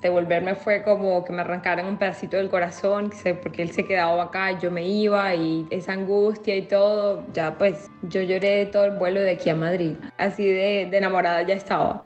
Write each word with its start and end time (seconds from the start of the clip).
devolverme 0.00 0.54
fue 0.54 0.82
como 0.82 1.24
que 1.24 1.32
me 1.32 1.40
arrancaran 1.40 1.86
un 1.86 1.98
pedacito 1.98 2.36
del 2.36 2.48
corazón, 2.48 3.12
porque 3.42 3.62
él 3.62 3.72
se 3.72 3.84
quedaba 3.84 4.22
acá, 4.24 4.58
yo 4.58 4.70
me 4.70 4.86
iba 4.86 5.34
y 5.34 5.66
esa 5.70 5.92
angustia 5.92 6.56
y 6.56 6.62
todo, 6.62 7.26
ya 7.32 7.56
pues 7.58 7.90
yo 8.02 8.22
lloré 8.22 8.66
todo 8.66 8.84
el 8.84 8.92
vuelo 8.92 9.20
de 9.20 9.32
aquí 9.32 9.50
a 9.50 9.56
Madrid, 9.56 9.96
así 10.16 10.44
de, 10.44 10.88
de 10.90 10.96
enamorada 10.96 11.42
ya 11.42 11.54
estaba. 11.54 12.04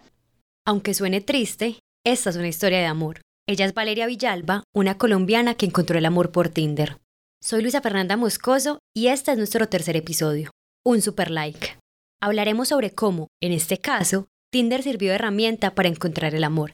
Aunque 0.66 0.94
suene 0.94 1.20
triste, 1.20 1.78
esta 2.04 2.30
es 2.30 2.36
una 2.36 2.48
historia 2.48 2.78
de 2.78 2.86
amor. 2.86 3.20
Ella 3.48 3.64
es 3.66 3.74
Valeria 3.74 4.06
Villalba, 4.06 4.62
una 4.72 4.96
colombiana 4.96 5.54
que 5.56 5.66
encontró 5.66 5.98
el 5.98 6.06
amor 6.06 6.30
por 6.30 6.48
Tinder. 6.48 6.98
Soy 7.42 7.62
Luisa 7.62 7.80
Fernanda 7.80 8.16
Moscoso 8.16 8.78
y 8.94 9.08
este 9.08 9.32
es 9.32 9.38
nuestro 9.38 9.68
tercer 9.68 9.96
episodio, 9.96 10.50
un 10.86 11.02
super 11.02 11.30
like. 11.30 11.76
Hablaremos 12.22 12.68
sobre 12.68 12.92
cómo, 12.92 13.26
en 13.42 13.50
este 13.50 13.78
caso, 13.78 14.28
Tinder 14.52 14.82
sirvió 14.82 15.08
de 15.08 15.16
herramienta 15.16 15.74
para 15.74 15.88
encontrar 15.88 16.36
el 16.36 16.44
amor. 16.44 16.72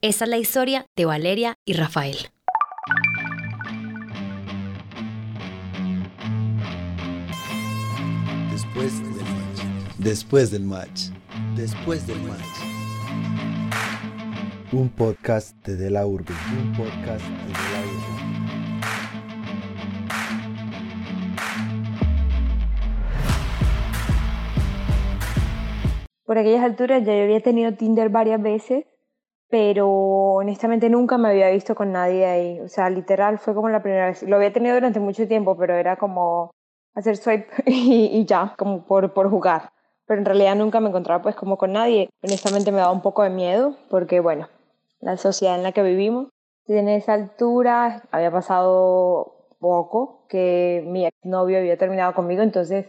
Esta 0.00 0.26
es 0.26 0.30
la 0.30 0.38
historia 0.38 0.86
de 0.94 1.06
Valeria 1.06 1.56
y 1.64 1.72
Rafael. 1.72 2.16
Después 8.52 9.02
del 9.02 9.24
match. 9.24 9.98
Después 9.98 10.50
del 10.52 10.62
match. 10.62 11.00
Después 11.56 12.06
del 12.06 12.22
match. 12.22 12.44
Un 14.70 14.88
podcast 14.88 15.66
de 15.66 15.74
De 15.74 15.90
La 15.90 16.06
Urbe. 16.06 16.32
Un 16.62 16.72
podcast 16.76 17.24
de 17.24 17.48
De 17.48 17.72
La 17.72 17.80
Urbe. 17.80 18.18
Por 26.24 26.38
aquellas 26.38 26.62
alturas 26.62 27.04
ya 27.04 27.16
yo 27.16 27.24
había 27.24 27.40
tenido 27.40 27.74
Tinder 27.74 28.10
varias 28.10 28.40
veces, 28.40 28.84
pero 29.48 29.88
honestamente 29.88 30.90
nunca 30.90 31.16
me 31.18 31.28
había 31.28 31.50
visto 31.50 31.74
con 31.74 31.92
nadie 31.92 32.26
ahí. 32.26 32.60
O 32.60 32.68
sea, 32.68 32.90
literal 32.90 33.38
fue 33.38 33.54
como 33.54 33.68
la 33.68 33.82
primera 33.82 34.06
vez. 34.06 34.22
Lo 34.22 34.36
había 34.36 34.52
tenido 34.52 34.74
durante 34.74 35.00
mucho 35.00 35.26
tiempo, 35.26 35.56
pero 35.56 35.74
era 35.74 35.96
como 35.96 36.50
hacer 36.94 37.16
swipe 37.16 37.48
y, 37.66 38.24
ya, 38.26 38.54
como 38.58 38.84
por, 38.84 39.12
por 39.14 39.30
jugar. 39.30 39.70
Pero 40.06 40.20
en 40.20 40.26
realidad 40.26 40.56
nunca 40.56 40.80
me 40.80 40.88
encontraba 40.88 41.22
pues 41.22 41.34
como 41.34 41.56
con 41.56 41.72
nadie. 41.72 42.10
Honestamente 42.22 42.72
me 42.72 42.78
daba 42.78 42.92
un 42.92 43.02
poco 43.02 43.22
de 43.22 43.30
miedo 43.30 43.76
porque, 43.90 44.20
bueno, 44.20 44.48
la 45.00 45.16
sociedad 45.16 45.56
en 45.56 45.62
la 45.62 45.72
que 45.72 45.82
vivimos. 45.82 46.28
En 46.66 46.88
esa 46.88 47.14
altura 47.14 48.02
había 48.10 48.30
pasado 48.30 49.38
poco 49.58 50.26
que 50.28 50.84
mi 50.86 51.06
exnovio 51.06 51.58
había 51.58 51.78
terminado 51.78 52.14
conmigo, 52.14 52.42
entonces 52.42 52.86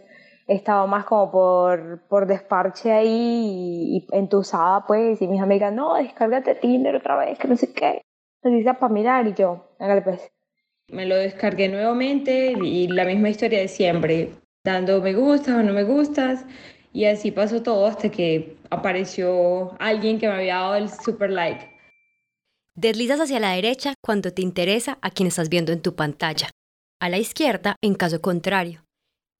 estaba 0.50 0.84
más 0.86 1.04
como 1.04 1.30
por, 1.30 2.00
por 2.08 2.26
desparche 2.26 2.90
ahí 2.90 3.08
y, 3.96 4.06
entusada, 4.10 4.84
pues, 4.84 5.22
y 5.22 5.28
mis 5.28 5.40
amigas, 5.40 5.72
no, 5.72 5.94
descárgate 5.94 6.56
Tinder 6.56 6.96
otra 6.96 7.16
vez, 7.16 7.38
que 7.38 7.46
no 7.46 7.56
sé 7.56 7.72
qué. 7.72 8.02
Necesitas 8.42 8.78
para 8.78 8.92
mirar 8.92 9.28
y 9.28 9.34
yo, 9.34 9.68
hágale 9.78 10.02
pues. 10.02 10.32
Me 10.88 11.06
lo 11.06 11.14
descargué 11.14 11.68
nuevamente 11.68 12.52
y 12.60 12.88
la 12.88 13.04
misma 13.04 13.28
historia 13.28 13.60
de 13.60 13.68
siempre, 13.68 14.30
dando 14.64 15.00
me 15.00 15.14
gustas 15.14 15.54
o 15.54 15.62
no 15.62 15.72
me 15.72 15.84
gustas. 15.84 16.44
Y 16.92 17.04
así 17.04 17.30
pasó 17.30 17.62
todo 17.62 17.86
hasta 17.86 18.10
que 18.10 18.56
apareció 18.70 19.76
alguien 19.78 20.18
que 20.18 20.26
me 20.26 20.34
había 20.34 20.56
dado 20.56 20.74
el 20.74 20.88
super 20.88 21.30
like. 21.30 21.70
Deslizas 22.74 23.20
hacia 23.20 23.38
la 23.38 23.52
derecha 23.52 23.94
cuando 24.02 24.32
te 24.32 24.42
interesa 24.42 24.98
a 25.00 25.10
quien 25.10 25.28
estás 25.28 25.48
viendo 25.48 25.70
en 25.70 25.80
tu 25.80 25.94
pantalla. 25.94 26.50
A 27.00 27.08
la 27.08 27.18
izquierda 27.18 27.76
en 27.82 27.94
caso 27.94 28.20
contrario. 28.20 28.82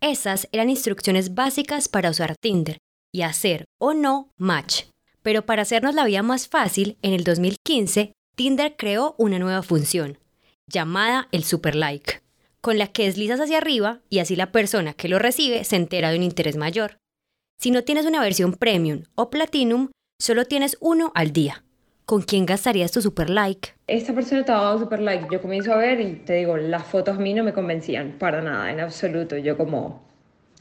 Esas 0.03 0.48
eran 0.51 0.70
instrucciones 0.70 1.34
básicas 1.34 1.89
para 1.89 2.09
usar 2.09 2.34
Tinder 2.41 2.79
y 3.12 3.20
hacer 3.23 3.67
o 3.79 3.93
no 3.93 4.31
match. 4.39 4.84
Pero 5.23 5.45
para 5.45 5.62
hacernos 5.62 5.95
la 5.95 6.07
vida 6.07 6.23
más 6.23 6.48
fácil, 6.48 6.97
en 7.03 7.12
el 7.12 7.23
2015, 7.23 8.12
Tinder 8.34 8.77
creó 8.79 9.15
una 9.19 9.39
nueva 9.39 9.62
función, 9.62 10.19
llamada 10.67 11.29
el 11.33 11.45
super 11.45 11.75
like, 11.75 12.23
con 12.62 12.79
la 12.79 12.87
que 12.87 13.05
deslizas 13.05 13.41
hacia 13.41 13.59
arriba 13.59 14.01
y 14.09 14.20
así 14.20 14.37
la 14.37 14.53
persona 14.53 14.95
que 14.95 15.09
lo 15.09 15.19
recibe 15.19 15.65
se 15.65 15.77
entera 15.77 16.11
de 16.11 16.17
un 16.17 16.23
interés 16.23 16.57
mayor. 16.57 16.97
Si 17.58 17.70
no 17.70 17.85
tienes 17.85 18.07
una 18.07 18.23
versión 18.23 18.55
premium 18.55 19.03
o 19.17 19.29
platinum, 19.29 19.91
solo 20.19 20.47
tienes 20.47 20.79
uno 20.80 21.13
al 21.14 21.33
día. 21.33 21.63
¿Con 22.11 22.23
quién 22.23 22.45
gastarías 22.45 22.91
tu 22.91 23.01
super 23.01 23.31
like? 23.31 23.69
Esta 23.87 24.13
persona 24.13 24.45
te 24.45 24.51
ha 24.51 24.77
super 24.77 24.98
like. 24.98 25.29
Yo 25.31 25.41
comienzo 25.41 25.73
a 25.73 25.77
ver 25.77 26.01
y 26.01 26.15
te 26.15 26.33
digo, 26.33 26.57
las 26.57 26.83
fotos 26.83 27.17
a 27.17 27.21
mí 27.21 27.35
no 27.35 27.45
me 27.45 27.53
convencían 27.53 28.17
para 28.19 28.43
nada, 28.43 28.69
en 28.73 28.81
absoluto. 28.81 29.37
Yo 29.37 29.57
como, 29.57 30.03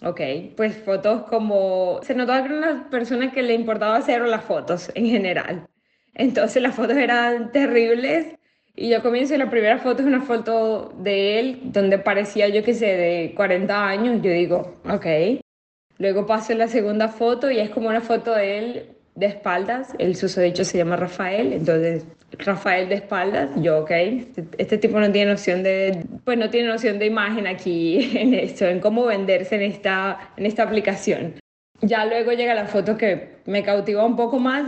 ok, 0.04 0.22
pues 0.56 0.78
fotos 0.78 1.24
como... 1.24 2.02
Se 2.04 2.14
notaba 2.14 2.44
que 2.44 2.54
era 2.54 2.58
una 2.60 2.90
persona 2.92 3.32
que 3.32 3.42
le 3.42 3.56
importaba 3.56 3.96
hacer 3.96 4.22
las 4.28 4.44
fotos 4.44 4.92
en 4.94 5.08
general. 5.08 5.66
Entonces 6.14 6.62
las 6.62 6.76
fotos 6.76 6.98
eran 6.98 7.52
terribles 7.52 8.28
y 8.76 8.90
yo 8.90 9.02
comienzo 9.02 9.36
la 9.36 9.50
primera 9.50 9.80
foto 9.80 10.04
es 10.04 10.08
una 10.08 10.22
foto 10.22 10.94
de 11.00 11.40
él 11.40 11.62
donde 11.64 11.98
parecía 11.98 12.48
yo 12.50 12.64
que 12.64 12.76
sé 12.76 12.86
de 12.86 13.34
40 13.36 13.88
años. 13.88 14.22
Yo 14.22 14.30
digo, 14.30 14.76
ok. 14.88 15.42
Luego 15.98 16.28
paso 16.28 16.54
la 16.54 16.68
segunda 16.68 17.08
foto 17.08 17.50
y 17.50 17.58
es 17.58 17.72
como 17.72 17.90
una 17.90 18.02
foto 18.02 18.36
de 18.36 18.60
él 18.60 18.99
de 19.20 19.26
espaldas, 19.26 19.94
el 20.00 20.16
susodicho 20.16 20.64
se 20.64 20.78
llama 20.78 20.96
Rafael, 20.96 21.54
entonces 21.54 22.06
Rafael 22.38 22.88
de 22.90 22.96
espaldas, 22.96 23.50
yo, 23.58 23.80
ok, 23.80 23.92
este, 24.58 24.78
tipo 24.78 25.00
no 25.00 25.12
tiene 25.12 25.32
noción 25.32 25.64
de, 25.64 26.06
pues 26.24 26.38
no 26.38 26.50
tiene 26.50 26.70
noción 26.70 27.00
de 27.00 27.08
imagen 27.08 27.48
aquí 27.48 28.12
en 28.18 28.34
esto, 28.34 28.66
en 28.66 28.80
cómo 28.80 29.06
venderse 29.06 29.56
en 29.56 29.64
esta, 29.64 30.32
en 30.38 30.46
esta 30.46 30.64
aplicación. 30.64 31.36
Ya 31.82 32.06
luego 32.06 32.32
llega 32.32 32.54
la 32.54 32.68
foto 32.68 32.98
que 32.98 33.38
me 33.46 33.64
cautiva 33.64 34.06
un 34.06 34.16
poco 34.16 34.40
más 34.40 34.66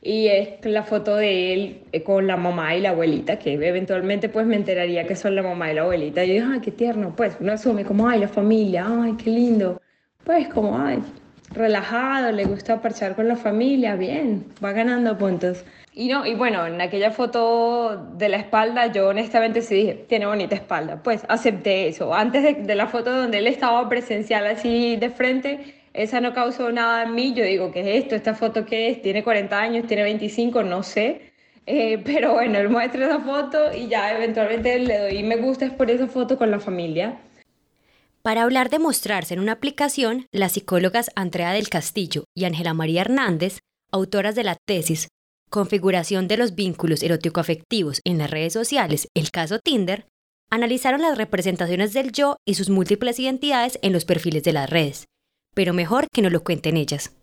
y 0.00 0.26
es 0.28 0.64
la 0.64 0.82
foto 0.82 1.16
de 1.16 1.54
él 1.54 1.82
eh, 1.92 2.02
con 2.02 2.26
la 2.26 2.36
mamá 2.36 2.74
y 2.74 2.80
la 2.80 2.90
abuelita, 2.90 3.38
que 3.38 3.54
eventualmente 3.54 4.28
pues 4.28 4.46
me 4.46 4.56
enteraría 4.56 5.06
que 5.06 5.16
son 5.16 5.34
la 5.34 5.42
mamá 5.42 5.70
y 5.70 5.74
la 5.74 5.82
abuelita. 5.82 6.24
Y 6.24 6.28
yo 6.28 6.34
digo, 6.34 6.46
ay, 6.52 6.60
qué 6.60 6.72
tierno, 6.72 7.14
pues 7.16 7.36
uno 7.40 7.52
asume 7.52 7.84
como, 7.84 8.08
ay, 8.08 8.20
la 8.20 8.28
familia, 8.28 8.86
ay, 8.86 9.14
qué 9.22 9.30
lindo. 9.30 9.80
Pues 10.24 10.48
como, 10.48 10.78
ay, 10.78 11.02
relajado, 11.54 12.32
le 12.32 12.44
gusta 12.44 12.80
parchar 12.82 13.14
con 13.14 13.28
la 13.28 13.36
familia, 13.36 13.96
bien, 13.96 14.46
va 14.62 14.72
ganando 14.72 15.16
puntos. 15.16 15.64
Y 15.96 16.08
no, 16.08 16.26
y 16.26 16.34
bueno, 16.34 16.66
en 16.66 16.80
aquella 16.80 17.12
foto 17.12 18.08
de 18.16 18.28
la 18.28 18.38
espalda, 18.38 18.88
yo 18.92 19.08
honestamente 19.08 19.62
sí 19.62 19.74
dije, 19.76 19.94
tiene 20.08 20.26
bonita 20.26 20.56
espalda. 20.56 21.00
Pues 21.02 21.24
acepté 21.28 21.86
eso. 21.86 22.12
Antes 22.12 22.66
de, 22.66 22.74
la 22.74 22.88
foto 22.88 23.12
donde 23.12 23.38
él 23.38 23.46
estaba 23.46 23.88
presencial 23.88 24.44
así 24.46 24.96
de 24.96 25.10
frente, 25.10 25.74
esa 25.92 26.20
no 26.20 26.34
causó 26.34 26.72
nada 26.72 27.04
en 27.04 27.14
mí. 27.14 27.32
Yo 27.34 27.44
digo, 27.44 27.70
¿qué 27.70 27.80
es 27.82 28.04
esto? 28.04 28.16
¿Esta 28.16 28.34
foto 28.34 28.66
qué 28.66 28.88
es? 28.90 29.02
¿Tiene 29.02 29.22
40 29.22 29.56
años? 29.56 29.86
¿Tiene 29.86 30.02
25? 30.02 30.64
No 30.64 30.82
sé. 30.82 31.32
Eh, 31.66 31.98
pero 32.04 32.34
bueno, 32.34 32.58
él 32.58 32.70
muestra 32.70 33.06
esa 33.06 33.20
foto 33.20 33.72
y 33.72 33.86
ya 33.86 34.12
eventualmente 34.16 34.78
le 34.80 34.98
doy 34.98 35.22
me 35.22 35.36
gusta 35.36 35.64
es 35.66 35.72
por 35.72 35.90
esa 35.90 36.08
foto 36.08 36.36
con 36.36 36.50
la 36.50 36.58
familia. 36.58 37.18
Para 38.24 38.44
hablar 38.44 38.70
de 38.70 38.78
mostrarse 38.78 39.34
en 39.34 39.40
una 39.40 39.52
aplicación, 39.52 40.28
las 40.32 40.52
psicólogas 40.52 41.10
Andrea 41.14 41.52
del 41.52 41.68
Castillo 41.68 42.24
y 42.34 42.46
Ángela 42.46 42.72
María 42.72 43.02
Hernández, 43.02 43.58
autoras 43.92 44.34
de 44.34 44.44
la 44.44 44.56
tesis 44.66 45.08
Configuración 45.50 46.26
de 46.26 46.38
los 46.38 46.54
vínculos 46.54 47.02
erótico-afectivos 47.02 48.00
en 48.04 48.16
las 48.16 48.30
redes 48.30 48.54
sociales, 48.54 49.08
el 49.14 49.30
caso 49.30 49.58
Tinder, 49.58 50.08
analizaron 50.50 51.02
las 51.02 51.18
representaciones 51.18 51.92
del 51.92 52.12
yo 52.12 52.38
y 52.46 52.54
sus 52.54 52.70
múltiples 52.70 53.20
identidades 53.20 53.78
en 53.82 53.92
los 53.92 54.06
perfiles 54.06 54.42
de 54.42 54.54
las 54.54 54.70
redes. 54.70 55.04
Pero 55.54 55.74
mejor 55.74 56.06
que 56.10 56.22
nos 56.22 56.32
lo 56.32 56.42
cuenten 56.42 56.78
ellas. 56.78 57.14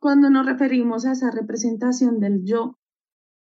Cuando 0.00 0.30
nos 0.30 0.46
referimos 0.46 1.04
a 1.04 1.12
esa 1.12 1.32
representación 1.32 2.20
del 2.20 2.44
yo, 2.44 2.76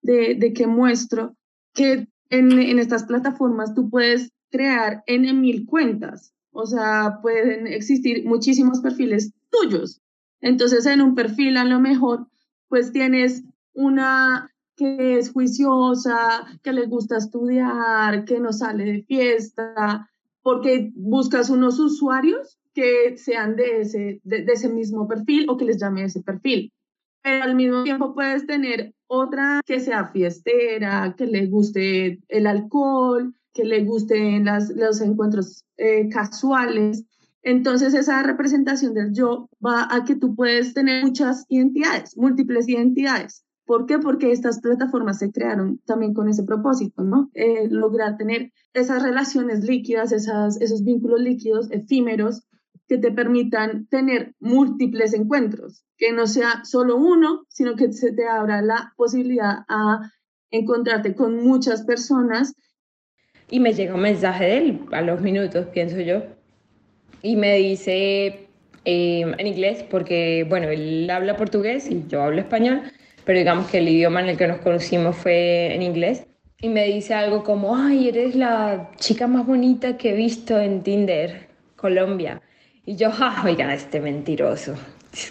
de, 0.02 0.52
que 0.56 0.66
muestro 0.66 1.34
que 1.74 2.08
en, 2.30 2.52
en 2.58 2.78
estas 2.78 3.04
plataformas 3.04 3.74
tú 3.74 3.90
puedes 3.90 4.30
crear 4.50 5.02
N 5.06 5.30
mil 5.34 5.66
cuentas 5.66 6.32
o 6.56 6.66
sea, 6.66 7.18
pueden 7.22 7.66
existir 7.66 8.24
muchísimos 8.24 8.80
perfiles 8.80 9.32
tuyos. 9.50 10.00
Entonces, 10.40 10.86
en 10.86 11.00
un 11.00 11.14
perfil 11.14 11.56
a 11.56 11.64
lo 11.64 11.80
mejor, 11.80 12.26
pues 12.68 12.92
tienes 12.92 13.44
una 13.74 14.50
que 14.76 15.18
es 15.18 15.32
juiciosa, 15.32 16.46
que 16.62 16.72
le 16.72 16.86
gusta 16.86 17.16
estudiar, 17.16 18.24
que 18.24 18.40
no 18.40 18.52
sale 18.52 18.84
de 18.84 19.02
fiesta, 19.04 20.10
porque 20.42 20.92
buscas 20.94 21.50
unos 21.50 21.78
usuarios 21.78 22.58
que 22.74 23.16
sean 23.16 23.56
de 23.56 23.80
ese, 23.80 24.20
de, 24.22 24.44
de 24.44 24.52
ese 24.52 24.68
mismo 24.68 25.08
perfil 25.08 25.46
o 25.48 25.56
que 25.56 25.64
les 25.64 25.78
llame 25.80 26.04
ese 26.04 26.22
perfil. 26.22 26.72
Pero 27.26 27.42
al 27.42 27.56
mismo 27.56 27.82
tiempo 27.82 28.14
puedes 28.14 28.46
tener 28.46 28.94
otra 29.08 29.60
que 29.66 29.80
sea 29.80 30.06
fiestera, 30.12 31.16
que 31.18 31.26
le 31.26 31.46
guste 31.46 32.20
el 32.28 32.46
alcohol, 32.46 33.34
que 33.52 33.64
le 33.64 33.82
gusten 33.82 34.44
las, 34.44 34.70
los 34.70 35.00
encuentros 35.00 35.64
eh, 35.76 36.08
casuales. 36.08 37.04
Entonces 37.42 37.94
esa 37.94 38.22
representación 38.22 38.94
del 38.94 39.12
yo 39.12 39.50
va 39.64 39.88
a 39.90 40.04
que 40.04 40.14
tú 40.14 40.36
puedes 40.36 40.72
tener 40.72 41.04
muchas 41.04 41.44
identidades, 41.48 42.16
múltiples 42.16 42.68
identidades. 42.68 43.44
¿Por 43.64 43.86
qué? 43.86 43.98
Porque 43.98 44.30
estas 44.30 44.60
plataformas 44.60 45.18
se 45.18 45.32
crearon 45.32 45.80
también 45.84 46.14
con 46.14 46.28
ese 46.28 46.44
propósito, 46.44 47.02
¿no? 47.02 47.28
Eh, 47.34 47.66
lograr 47.68 48.16
tener 48.16 48.52
esas 48.72 49.02
relaciones 49.02 49.64
líquidas, 49.64 50.12
esas, 50.12 50.60
esos 50.60 50.84
vínculos 50.84 51.20
líquidos, 51.20 51.72
efímeros, 51.72 52.44
que 52.88 52.98
te 52.98 53.10
permitan 53.10 53.86
tener 53.88 54.34
múltiples 54.38 55.12
encuentros, 55.14 55.84
que 55.96 56.12
no 56.12 56.26
sea 56.26 56.64
solo 56.64 56.96
uno, 56.96 57.44
sino 57.48 57.74
que 57.74 57.92
se 57.92 58.12
te 58.12 58.26
abra 58.26 58.62
la 58.62 58.92
posibilidad 58.96 59.64
a 59.68 60.10
encontrarte 60.50 61.14
con 61.14 61.42
muchas 61.42 61.82
personas. 61.82 62.54
Y 63.50 63.60
me 63.60 63.74
llega 63.74 63.94
un 63.94 64.02
mensaje 64.02 64.44
de 64.44 64.58
él 64.58 64.80
a 64.92 65.02
los 65.02 65.20
minutos, 65.20 65.66
pienso 65.66 66.00
yo, 66.00 66.22
y 67.22 67.36
me 67.36 67.56
dice 67.56 68.48
em, 68.84 69.34
en 69.38 69.46
inglés, 69.46 69.84
porque 69.90 70.44
bueno, 70.48 70.68
él 70.68 71.08
habla 71.10 71.36
portugués 71.36 71.90
y 71.90 72.04
yo 72.08 72.22
hablo 72.22 72.40
español, 72.40 72.82
pero 73.24 73.38
digamos 73.38 73.68
que 73.68 73.78
el 73.78 73.88
idioma 73.88 74.20
en 74.20 74.28
el 74.28 74.36
que 74.36 74.46
nos 74.46 74.58
conocimos 74.58 75.16
fue 75.16 75.74
en 75.74 75.82
inglés. 75.82 76.26
Y 76.60 76.68
me 76.68 76.84
dice 76.84 77.12
algo 77.12 77.42
como, 77.44 77.76
ay, 77.76 78.08
eres 78.08 78.34
la 78.34 78.90
chica 78.96 79.26
más 79.26 79.46
bonita 79.46 79.98
que 79.98 80.10
he 80.10 80.16
visto 80.16 80.58
en 80.58 80.82
Tinder, 80.82 81.48
Colombia. 81.76 82.40
Y 82.86 82.96
yo, 82.96 83.10
ah, 83.12 83.42
oigan, 83.44 83.70
este 83.70 84.00
mentiroso 84.00 84.74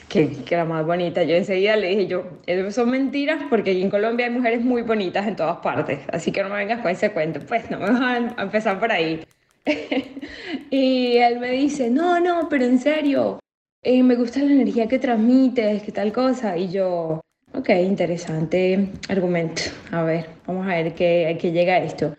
que, 0.09 0.29
que, 0.43 0.55
era 0.55 0.65
más 0.65 0.85
bonita. 0.85 1.23
Yo 1.23 1.35
enseguida 1.35 1.75
le 1.75 1.89
dije 1.89 2.07
yo, 2.07 2.23
eso 2.45 2.71
son 2.71 2.91
mentiras 2.91 3.43
porque 3.49 3.71
aquí 3.71 3.81
en 3.81 3.89
Colombia 3.89 4.25
hay 4.25 4.31
mujeres 4.31 4.61
muy 4.61 4.81
bonitas 4.81 5.27
en 5.27 5.35
todas 5.35 5.57
partes, 5.57 5.99
así 6.11 6.31
que 6.31 6.43
no 6.43 6.49
me 6.49 6.57
vengas 6.57 6.81
con 6.81 6.91
ese 6.91 7.11
cuento. 7.11 7.39
Pues 7.47 7.69
no 7.69 7.79
me 7.79 7.91
van 7.91 8.33
a 8.37 8.43
empezar 8.43 8.79
por 8.79 8.91
ahí. 8.91 9.25
y 10.69 11.17
él 11.17 11.39
me 11.39 11.51
dice, 11.51 11.89
no, 11.89 12.19
no, 12.19 12.47
pero 12.49 12.65
en 12.65 12.79
serio, 12.79 13.39
eh, 13.83 14.03
me 14.03 14.15
gusta 14.15 14.39
la 14.39 14.51
energía 14.51 14.87
que 14.87 14.99
transmites, 14.99 15.83
que 15.83 15.91
tal 15.91 16.11
cosa. 16.11 16.57
Y 16.57 16.69
yo, 16.69 17.21
ok, 17.53 17.69
interesante 17.69 18.89
argumento. 19.09 19.63
A 19.91 20.03
ver, 20.03 20.29
vamos 20.45 20.65
a 20.67 20.75
ver 20.75 20.93
qué, 20.93 21.37
qué 21.39 21.51
llega 21.51 21.77
esto. 21.77 22.15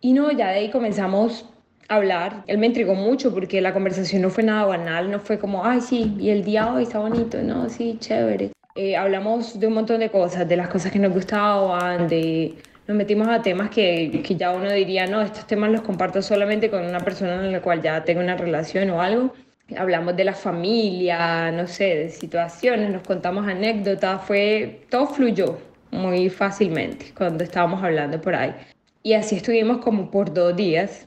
Y 0.00 0.12
no, 0.12 0.30
ya 0.32 0.50
de 0.50 0.58
ahí 0.58 0.70
comenzamos 0.70 1.46
hablar. 1.88 2.44
Él 2.46 2.58
me 2.58 2.66
intrigó 2.66 2.94
mucho 2.94 3.32
porque 3.32 3.60
la 3.60 3.72
conversación 3.72 4.22
no 4.22 4.30
fue 4.30 4.44
nada 4.44 4.64
banal, 4.64 5.10
no 5.10 5.20
fue 5.20 5.38
como, 5.38 5.64
ay, 5.64 5.80
sí, 5.80 6.14
y 6.18 6.30
el 6.30 6.44
día 6.44 6.72
hoy 6.72 6.84
está 6.84 6.98
bonito, 6.98 7.42
no, 7.42 7.68
sí, 7.68 7.96
chévere. 8.00 8.52
Eh, 8.74 8.96
hablamos 8.96 9.58
de 9.58 9.66
un 9.66 9.74
montón 9.74 10.00
de 10.00 10.10
cosas, 10.10 10.46
de 10.48 10.56
las 10.56 10.68
cosas 10.68 10.92
que 10.92 10.98
nos 10.98 11.12
gustaban, 11.12 12.08
de... 12.08 12.54
Nos 12.86 12.96
metimos 12.96 13.26
a 13.26 13.42
temas 13.42 13.70
que, 13.70 14.22
que 14.24 14.36
ya 14.36 14.52
uno 14.52 14.70
diría, 14.70 15.06
no, 15.06 15.20
estos 15.20 15.46
temas 15.46 15.72
los 15.72 15.80
comparto 15.80 16.22
solamente 16.22 16.70
con 16.70 16.84
una 16.84 17.00
persona 17.00 17.44
en 17.44 17.50
la 17.50 17.60
cual 17.60 17.82
ya 17.82 18.04
tengo 18.04 18.20
una 18.20 18.36
relación 18.36 18.90
o 18.90 19.02
algo. 19.02 19.32
Hablamos 19.76 20.16
de 20.16 20.22
la 20.22 20.34
familia, 20.34 21.50
no 21.50 21.66
sé, 21.66 21.96
de 21.96 22.10
situaciones, 22.10 22.90
nos 22.90 23.02
contamos 23.02 23.48
anécdotas, 23.48 24.22
fue, 24.24 24.82
todo 24.88 25.08
fluyó 25.08 25.58
muy 25.90 26.28
fácilmente 26.30 27.12
cuando 27.16 27.42
estábamos 27.42 27.82
hablando 27.82 28.20
por 28.20 28.36
ahí. 28.36 28.54
Y 29.02 29.14
así 29.14 29.36
estuvimos 29.36 29.78
como 29.78 30.10
por 30.10 30.32
dos 30.32 30.54
días. 30.54 31.06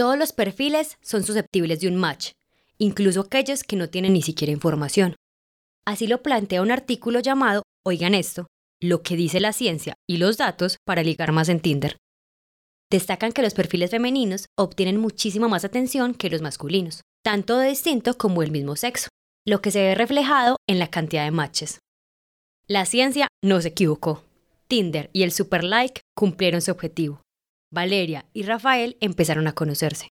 Todos 0.00 0.16
los 0.16 0.32
perfiles 0.32 0.96
son 1.02 1.24
susceptibles 1.24 1.80
de 1.80 1.88
un 1.88 1.96
match, 1.96 2.30
incluso 2.78 3.20
aquellos 3.20 3.62
que 3.62 3.76
no 3.76 3.90
tienen 3.90 4.14
ni 4.14 4.22
siquiera 4.22 4.50
información. 4.50 5.14
Así 5.84 6.06
lo 6.06 6.22
plantea 6.22 6.62
un 6.62 6.70
artículo 6.70 7.20
llamado 7.20 7.64
Oigan 7.84 8.14
esto, 8.14 8.46
lo 8.80 9.02
que 9.02 9.14
dice 9.14 9.40
la 9.40 9.52
ciencia 9.52 9.92
y 10.08 10.16
los 10.16 10.38
datos 10.38 10.78
para 10.86 11.02
ligar 11.02 11.32
más 11.32 11.50
en 11.50 11.60
Tinder. 11.60 11.98
Destacan 12.90 13.32
que 13.32 13.42
los 13.42 13.52
perfiles 13.52 13.90
femeninos 13.90 14.46
obtienen 14.56 14.96
muchísima 14.96 15.48
más 15.48 15.66
atención 15.66 16.14
que 16.14 16.30
los 16.30 16.40
masculinos, 16.40 17.02
tanto 17.22 17.58
de 17.58 17.68
distinto 17.68 18.16
como 18.16 18.40
del 18.40 18.52
mismo 18.52 18.76
sexo, 18.76 19.10
lo 19.44 19.60
que 19.60 19.70
se 19.70 19.82
ve 19.82 19.94
reflejado 19.94 20.56
en 20.66 20.78
la 20.78 20.88
cantidad 20.88 21.26
de 21.26 21.30
matches. 21.30 21.78
La 22.66 22.86
ciencia 22.86 23.28
no 23.44 23.60
se 23.60 23.68
equivocó. 23.68 24.24
Tinder 24.66 25.10
y 25.12 25.24
el 25.24 25.32
super 25.32 25.62
like 25.62 26.00
cumplieron 26.14 26.62
su 26.62 26.70
objetivo. 26.70 27.20
Valeria 27.70 28.26
y 28.32 28.42
Rafael 28.42 28.96
empezaron 29.00 29.46
a 29.46 29.52
conocerse. 29.52 30.08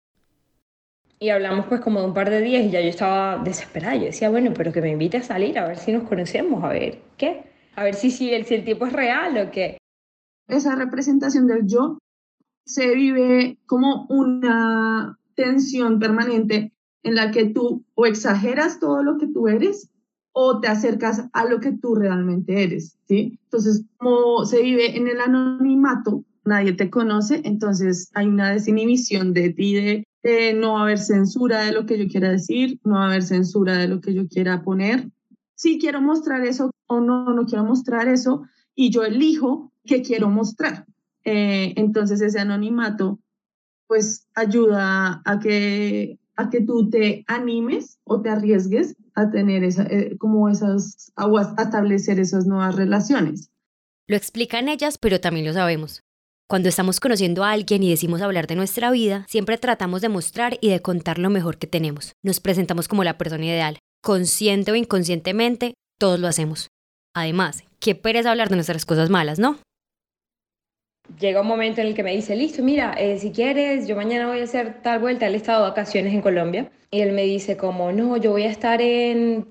Y 1.20 1.30
hablamos 1.30 1.66
pues 1.66 1.82
como 1.82 2.00
de 2.00 2.08
un 2.08 2.14
par 2.14 2.30
de 2.30 2.40
días 2.40 2.66
y 2.66 2.70
ya 2.70 2.80
yo 2.80 2.88
estaba 2.88 3.44
desesperada. 3.44 3.96
Yo 3.96 4.06
decía, 4.06 4.30
bueno, 4.30 4.54
pero 4.56 4.72
que 4.72 4.82
me 4.82 4.92
invite 4.92 5.18
a 5.18 5.24
salir 5.24 5.60
a 5.60 5.68
ver 5.68 5.78
si 5.78 5.92
nos 5.92 6.08
conocemos, 6.08 6.64
a 6.64 6.70
ver 6.70 7.02
qué, 7.18 7.44
a 7.76 7.84
ver 7.84 7.96
si, 7.96 8.10
si, 8.10 8.34
el, 8.34 8.46
si 8.46 8.56
el 8.56 8.64
tipo 8.64 8.86
es 8.86 8.94
real 8.94 9.38
o 9.38 9.52
qué. 9.52 9.78
Esa 10.48 10.76
representación 10.76 11.48
del 11.48 11.68
yo 11.68 11.98
se 12.66 12.94
vive 12.96 13.58
como 13.66 14.06
una 14.10 15.20
tensión 15.36 16.00
permanente 16.00 16.72
en 17.04 17.16
la 17.16 17.32
que 17.32 17.46
tú 17.46 17.86
o 17.96 18.06
exageras 18.06 18.80
todo 18.80 19.04
lo 19.04 19.18
que 19.18 19.28
tú 19.28 19.48
eres 19.50 19.90
o 20.32 20.62
te 20.62 20.68
acercas 20.68 21.28
a 21.34 21.46
lo 21.46 21.60
que 21.60 21.74
tú 21.74 21.96
realmente 21.96 22.64
eres, 22.64 22.98
¿sí? 23.08 23.40
Entonces, 23.44 23.86
como 23.98 24.46
se 24.46 24.62
vive 24.62 24.96
en 24.96 25.08
el 25.08 25.20
anonimato, 25.20 26.24
nadie 26.46 26.74
te 26.74 26.90
conoce, 26.90 27.42
entonces 27.44 28.10
hay 28.14 28.28
una 28.28 28.52
desinhibición 28.52 29.34
de 29.34 29.52
ti, 29.52 30.06
de, 30.24 30.54
no 30.54 30.78
haber 30.78 31.00
censura 31.00 31.64
de 31.64 31.72
lo 31.72 31.86
que 31.86 31.98
yo 31.98 32.08
quiera 32.08 32.30
decir, 32.30 32.80
no 32.84 33.02
haber 33.02 33.24
censura 33.24 33.78
de 33.78 33.88
lo 33.88 34.02
que 34.02 34.14
yo 34.14 34.28
quiera 34.28 34.64
poner. 34.64 35.10
Si 35.56 35.80
quiero 35.80 36.02
mostrar 36.02 36.46
eso 36.46 36.72
o 36.88 37.00
no, 37.00 37.34
no 37.34 37.46
quiero 37.46 37.64
mostrar 37.64 38.08
eso, 38.08 38.44
y 38.76 38.92
yo 38.92 39.04
elijo 39.04 39.72
qué 39.86 40.02
quiero 40.02 40.30
mostrar. 40.30 40.86
Eh, 41.24 41.74
entonces 41.78 42.22
ese 42.22 42.40
anonimato 42.40 43.20
pues 43.88 44.28
ayuda 44.36 45.22
a 45.26 45.40
que, 45.40 46.20
a 46.36 46.50
que 46.50 46.62
tú 46.62 46.90
te 46.90 47.26
animes 47.28 48.00
o 48.04 48.22
te 48.22 48.30
arriesgues 48.30 48.96
a 49.16 49.32
tener 49.32 49.64
esa, 49.64 49.84
eh, 49.84 50.16
como 50.18 50.48
esas, 50.48 51.12
a 51.16 51.62
establecer 51.62 52.20
esas 52.20 52.46
nuevas 52.46 52.76
relaciones. 52.76 53.50
Lo 54.06 54.16
explican 54.16 54.70
ellas, 54.70 54.98
pero 54.98 55.20
también 55.20 55.46
lo 55.46 55.54
sabemos. 55.54 56.04
Cuando 56.50 56.68
estamos 56.68 57.00
conociendo 57.00 57.44
a 57.44 57.52
alguien 57.52 57.84
y 57.84 57.92
decimos 57.92 58.24
hablar 58.24 58.48
de 58.48 58.56
nuestra 58.56 58.90
vida, 58.90 59.24
siempre 59.30 59.60
tratamos 59.60 60.02
de 60.02 60.10
mostrar 60.10 60.58
y 60.62 60.70
de 60.70 60.80
contar 60.80 61.20
lo 61.20 61.30
mejor 61.30 61.60
que 61.60 61.68
tenemos. 61.68 62.14
Nos 62.24 62.40
presentamos 62.40 62.88
como 62.88 63.04
la 63.04 63.20
persona 63.20 63.46
ideal. 63.46 63.78
Consciente 64.02 64.72
o 64.72 64.76
inconscientemente, 64.76 65.76
todos 66.00 66.20
lo 66.20 66.28
hacemos. 66.28 66.70
Además, 67.14 67.64
qué 67.80 67.94
pereza 67.94 68.32
hablar 68.32 68.50
de 68.50 68.56
nuestras 68.56 68.84
cosas 68.88 69.12
malas, 69.12 69.38
¿no? 69.38 69.60
Llega 71.20 71.42
un 71.42 71.48
momento 71.48 71.82
en 71.82 71.88
el 71.88 71.94
que 71.94 72.02
me 72.02 72.16
dice, 72.16 72.36
listo, 72.36 72.64
mira, 72.64 72.94
eh, 72.94 73.20
si 73.20 73.30
quieres, 73.30 73.88
yo 73.88 73.96
mañana 73.96 74.26
voy 74.26 74.40
a 74.40 74.46
hacer 74.46 74.82
tal 74.82 74.98
vuelta. 74.98 75.28
Él 75.28 75.36
estado 75.36 75.64
de 75.64 75.70
vacaciones 75.70 76.16
en 76.16 76.22
Colombia 76.22 76.72
y 76.90 77.02
él 77.02 77.12
me 77.12 77.26
dice 77.26 77.58
como, 77.58 77.92
no, 77.92 78.18
yo 78.18 78.32
voy 78.32 78.46
a 78.46 78.50
estar 78.50 78.82
en 78.82 79.48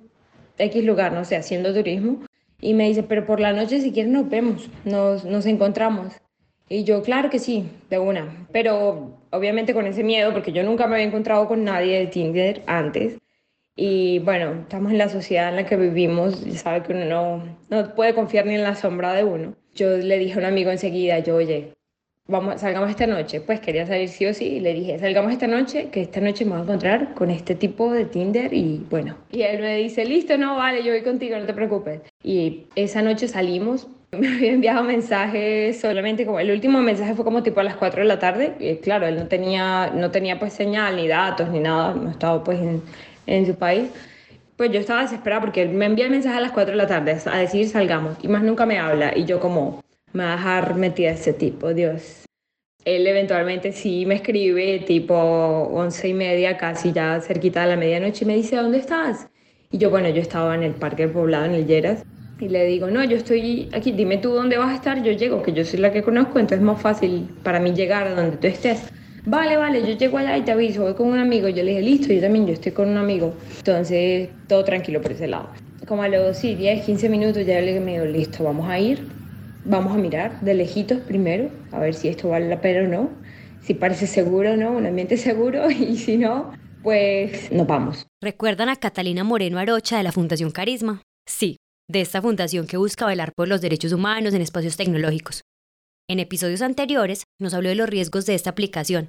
X 0.59 0.85
lugar, 0.85 1.12
no 1.12 1.25
sé, 1.25 1.37
haciendo 1.37 1.73
turismo. 1.73 2.25
Y 2.61 2.75
me 2.75 2.89
dice, 2.89 3.05
pero 3.05 3.25
por 3.25 3.39
la 3.39 3.53
noche 3.53 3.81
si 3.81 3.93
quieres 3.93 4.11
nos 4.11 4.29
vemos, 4.29 4.69
nos, 4.85 5.25
nos 5.25 5.47
encontramos. 5.47 6.12
Y 6.69 6.85
yo, 6.85 7.03
claro 7.03 7.31
que 7.31 7.38
sí, 7.38 7.65
de 7.88 7.99
una, 7.99 8.47
pero 8.53 9.19
obviamente 9.31 9.73
con 9.75 9.87
ese 9.87 10.05
miedo, 10.05 10.32
porque 10.32 10.53
yo 10.53 10.62
nunca 10.62 10.87
me 10.87 10.97
había 10.97 11.06
encontrado 11.06 11.49
con 11.49 11.65
nadie 11.65 11.99
de 11.99 12.06
Tinder 12.06 12.62
antes. 12.67 13.19
Y 13.75 14.19
bueno, 14.19 14.53
estamos 14.62 14.91
en 14.93 14.99
la 14.99 15.09
sociedad 15.09 15.50
en 15.50 15.56
la 15.56 15.65
que 15.65 15.76
vivimos, 15.76 16.44
y 16.47 16.53
sabe 16.53 16.82
que 16.82 16.93
uno 16.93 17.05
no, 17.05 17.59
no 17.70 17.94
puede 17.94 18.12
confiar 18.12 18.44
ni 18.44 18.55
en 18.55 18.65
la 18.65 18.75
sombra 18.75 19.12
de 19.15 19.25
uno. 19.25 19.55
Yo 19.75 19.97
le 19.97 20.19
dije 20.19 20.35
a 20.35 20.38
un 20.38 20.44
amigo 20.44 20.70
enseguida, 20.70 21.20
yo, 21.20 21.37
oye, 21.37 21.75
vamos, 22.26 22.61
salgamos 22.61 22.91
esta 22.91 23.06
noche. 23.06 23.41
Pues 23.41 23.61
quería 23.61 23.87
salir 23.87 24.09
sí 24.09 24.26
o 24.26 24.35
sí, 24.35 24.47
y 24.57 24.61
le 24.61 24.75
dije, 24.75 24.99
salgamos 24.99 25.33
esta 25.33 25.47
noche, 25.47 25.90
que 25.90 26.02
esta 26.02 26.21
noche 26.21 26.45
me 26.45 26.50
voy 26.50 26.61
a 26.61 26.62
encontrar 26.64 27.14
con 27.14 27.31
este 27.31 27.54
tipo 27.54 27.93
de 27.93 28.04
Tinder 28.04 28.52
y 28.52 28.85
bueno. 28.90 29.16
Y 29.31 29.43
él 29.43 29.61
me 29.61 29.76
dice, 29.76 30.04
listo, 30.04 30.37
no, 30.37 30.57
vale, 30.57 30.83
yo 30.83 30.93
voy 30.93 31.02
contigo, 31.02 31.38
no 31.38 31.47
te 31.47 31.54
preocupes. 31.54 32.00
Y 32.23 32.66
esa 32.75 33.00
noche 33.00 33.28
salimos, 33.28 33.87
me 34.12 34.29
había 34.29 34.53
enviado 34.53 34.83
mensajes 34.85 35.81
solamente 35.81 36.25
como 36.25 36.41
el 36.41 36.50
último 36.50 36.81
mensaje 36.81 37.15
fue 37.15 37.25
como 37.25 37.43
tipo 37.43 37.61
a 37.61 37.65
las 37.65 37.77
4 37.77 38.00
de 38.00 38.09
la 38.09 38.19
tarde 38.19 38.55
y 38.59 38.77
claro 38.77 39.07
él 39.07 39.17
no 39.17 39.27
tenía 39.27 39.91
no 39.95 40.11
tenía 40.11 40.38
pues 40.38 40.55
señal 40.55 40.97
ni 40.97 41.09
datos 41.09 41.50
ni 41.50 41.61
nada 41.61 41.95
no 41.95 42.11
estaba 42.11 42.43
pues 42.43 42.59
en, 42.59 42.83
en 43.27 43.47
su 43.47 43.55
país. 43.55 43.88
Pues 44.57 44.73
yo 44.73 44.81
estaba 44.81 45.03
desesperada 45.03 45.43
porque 45.43 45.62
él 45.62 45.69
me 45.71 45.85
envía 45.85 46.07
el 46.07 46.11
mensaje 46.11 46.37
a 46.37 46.41
las 46.41 46.53
4 46.53 46.73
de 46.73 46.79
la 46.79 46.87
tarde 46.87 47.17
a 47.27 47.38
decir 47.38 47.69
salgamos 47.69 48.17
y 48.23 48.29
más 48.29 48.43
nunca 48.43 48.67
me 48.67 48.79
habla 48.79 49.17
y 49.17 49.25
yo 49.25 49.41
como 49.41 49.85
me 50.12 50.25
va 50.25 50.33
a 50.33 50.37
dejar 50.37 50.75
metida 50.75 51.11
ese 51.11 51.35
tipo 51.35 51.75
Dios 51.75 52.25
él 52.85 53.07
eventualmente 53.07 53.73
sí 53.73 54.07
me 54.07 54.15
escribe 54.15 54.79
tipo 54.81 55.15
once 55.15 56.09
y 56.09 56.15
media 56.15 56.57
casi 56.57 56.93
ya 56.93 57.21
cerquita 57.21 57.62
de 57.62 57.69
la 57.69 57.77
medianoche 57.77 58.25
y 58.25 58.27
me 58.27 58.35
dice 58.35 58.57
¿dónde 58.57 58.79
estás? 58.79 59.29
y 59.71 59.79
yo 59.79 59.91
bueno 59.91 60.09
yo 60.09 60.23
estaba 60.23 60.55
en 60.55 60.62
el 60.62 60.73
parque 60.73 61.07
poblado 61.09 61.45
en 61.45 61.55
el 61.55 61.67
Lleras 61.67 62.05
y 62.40 62.49
le 62.49 62.64
digo, 62.66 62.88
no, 62.88 63.02
yo 63.04 63.16
estoy 63.16 63.68
aquí, 63.73 63.92
dime 63.92 64.18
tú 64.18 64.30
dónde 64.30 64.59
vas 64.59 64.71
a 64.71 64.75
estar, 64.75 65.02
yo 65.02 65.12
llego, 65.12 65.42
que 65.42 65.52
yo 65.52 65.64
soy 65.64 65.80
la 65.80 65.92
que 65.92 66.02
conozco, 66.02 66.38
entonces 66.38 66.59
es 66.59 66.64
más 66.64 66.80
fácil 66.80 67.28
para 67.42 67.59
mí 67.59 67.73
llegar 67.73 68.07
a 68.07 68.14
donde 68.14 68.37
tú 68.37 68.47
estés. 68.47 68.83
Vale, 69.25 69.57
vale, 69.57 69.80
yo 69.87 69.99
llego 69.99 70.18
allá 70.18 70.37
y 70.37 70.42
te 70.42 70.52
aviso, 70.52 70.83
voy 70.83 70.95
con 70.95 71.09
un 71.09 71.18
amigo. 71.18 71.49
Yo 71.49 71.62
le 71.62 71.73
dije, 71.73 71.83
listo, 71.83 72.12
yo 72.12 72.21
también, 72.21 72.47
yo 72.47 72.54
estoy 72.54 72.73
con 72.73 72.88
un 72.88 72.97
amigo. 72.97 73.35
Entonces, 73.59 74.30
todo 74.47 74.64
tranquilo 74.64 75.02
por 75.02 75.12
ese 75.12 75.26
lado. 75.26 75.50
Como 75.87 76.02
a 76.02 76.09
los 76.09 76.37
sí, 76.38 76.54
10, 76.54 76.87
15 76.87 77.09
minutos 77.09 77.45
ya 77.45 77.61
le 77.61 77.78
digo, 77.78 78.04
listo, 78.07 78.45
vamos 78.45 78.68
a 78.71 78.78
ir, 78.78 79.07
vamos 79.64 79.92
a 79.95 79.99
mirar 79.99 80.40
de 80.40 80.54
lejitos 80.54 81.00
primero, 81.00 81.50
a 81.73 81.78
ver 81.78 81.95
si 81.95 82.09
esto 82.09 82.28
vale 82.28 82.49
la 82.49 82.61
pena 82.61 82.87
o 82.87 82.90
no, 82.90 83.11
si 83.61 83.75
parece 83.75 84.07
seguro 84.07 84.52
o 84.52 84.57
no, 84.57 84.73
un 84.73 84.87
ambiente 84.87 85.16
seguro, 85.16 85.71
y 85.71 85.97
si 85.97 86.16
no, 86.16 86.52
pues 86.83 87.50
nos 87.52 87.66
vamos. 87.66 88.07
¿Recuerdan 88.23 88.68
a 88.68 88.76
Catalina 88.76 89.25
Moreno 89.25 89.59
Arocha 89.59 89.99
de 89.99 90.04
la 90.04 90.12
Fundación 90.12 90.50
Carisma? 90.50 91.02
Sí, 91.26 91.57
de 91.90 92.02
esta 92.02 92.21
fundación 92.21 92.66
que 92.66 92.76
busca 92.76 93.07
velar 93.07 93.33
por 93.35 93.49
los 93.49 93.61
derechos 93.62 93.92
humanos 93.92 94.35
en 94.35 94.42
espacios 94.42 94.76
tecnológicos. 94.76 95.42
En 96.07 96.21
episodios 96.21 96.61
anteriores 96.61 97.25
nos 97.40 97.54
habló 97.54 97.71
de 97.71 97.75
los 97.75 97.88
riesgos 97.88 98.26
de 98.26 98.35
esta 98.35 98.50
aplicación, 98.50 99.09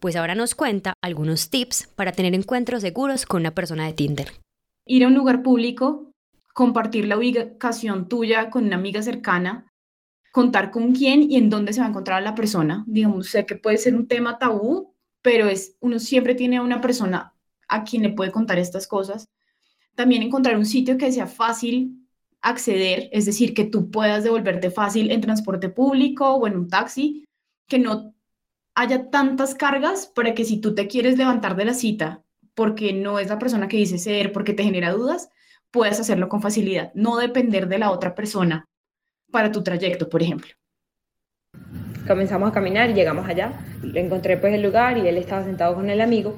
pues 0.00 0.16
ahora 0.16 0.34
nos 0.34 0.54
cuenta 0.54 0.94
algunos 1.02 1.50
tips 1.50 1.88
para 1.94 2.12
tener 2.12 2.34
encuentros 2.34 2.82
seguros 2.82 3.26
con 3.26 3.42
una 3.42 3.54
persona 3.54 3.86
de 3.86 3.92
Tinder. 3.92 4.32
Ir 4.86 5.04
a 5.04 5.08
un 5.08 5.14
lugar 5.14 5.42
público, 5.42 6.12
compartir 6.52 7.06
la 7.06 7.16
ubicación 7.16 8.08
tuya 8.08 8.50
con 8.50 8.64
una 8.64 8.76
amiga 8.76 9.02
cercana, 9.02 9.72
contar 10.32 10.70
con 10.70 10.94
quién 10.94 11.30
y 11.30 11.36
en 11.36 11.48
dónde 11.48 11.72
se 11.72 11.80
va 11.80 11.86
a 11.86 11.90
encontrar 11.90 12.22
la 12.22 12.34
persona. 12.34 12.84
Digamos, 12.86 13.28
sé 13.28 13.46
que 13.46 13.56
puede 13.56 13.78
ser 13.78 13.94
un 13.94 14.06
tema 14.06 14.38
tabú, 14.38 14.94
pero 15.22 15.48
es, 15.48 15.76
uno 15.80 15.98
siempre 15.98 16.34
tiene 16.34 16.58
a 16.58 16.62
una 16.62 16.80
persona 16.80 17.34
a 17.68 17.84
quien 17.84 18.02
le 18.02 18.10
puede 18.10 18.32
contar 18.32 18.58
estas 18.58 18.86
cosas. 18.86 19.28
También 19.94 20.22
encontrar 20.22 20.56
un 20.56 20.66
sitio 20.66 20.98
que 20.98 21.10
sea 21.10 21.26
fácil 21.26 22.05
acceder, 22.42 23.08
es 23.12 23.26
decir, 23.26 23.54
que 23.54 23.64
tú 23.64 23.90
puedas 23.90 24.24
devolverte 24.24 24.70
fácil 24.70 25.10
en 25.10 25.20
transporte 25.20 25.68
público 25.68 26.34
o 26.34 26.46
en 26.46 26.56
un 26.56 26.68
taxi, 26.68 27.24
que 27.68 27.78
no 27.78 28.14
haya 28.74 29.10
tantas 29.10 29.54
cargas 29.54 30.06
para 30.06 30.34
que 30.34 30.44
si 30.44 30.60
tú 30.60 30.74
te 30.74 30.86
quieres 30.86 31.16
levantar 31.18 31.56
de 31.56 31.64
la 31.64 31.74
cita 31.74 32.22
porque 32.54 32.92
no 32.92 33.18
es 33.18 33.28
la 33.28 33.38
persona 33.38 33.68
que 33.68 33.76
dice 33.76 33.98
ser, 33.98 34.32
porque 34.32 34.54
te 34.54 34.64
genera 34.64 34.92
dudas, 34.92 35.28
puedes 35.70 36.00
hacerlo 36.00 36.28
con 36.28 36.40
facilidad, 36.40 36.90
no 36.94 37.18
depender 37.18 37.68
de 37.68 37.78
la 37.78 37.90
otra 37.90 38.14
persona 38.14 38.66
para 39.30 39.52
tu 39.52 39.62
trayecto, 39.62 40.08
por 40.08 40.22
ejemplo. 40.22 40.48
Comenzamos 42.06 42.50
a 42.50 42.52
caminar 42.52 42.94
llegamos 42.94 43.28
allá. 43.28 43.52
Le 43.82 44.00
encontré 44.00 44.36
pues 44.38 44.54
el 44.54 44.62
lugar 44.62 44.96
y 44.96 45.08
él 45.08 45.18
estaba 45.18 45.44
sentado 45.44 45.74
con 45.74 45.90
el 45.90 46.00
amigo. 46.00 46.36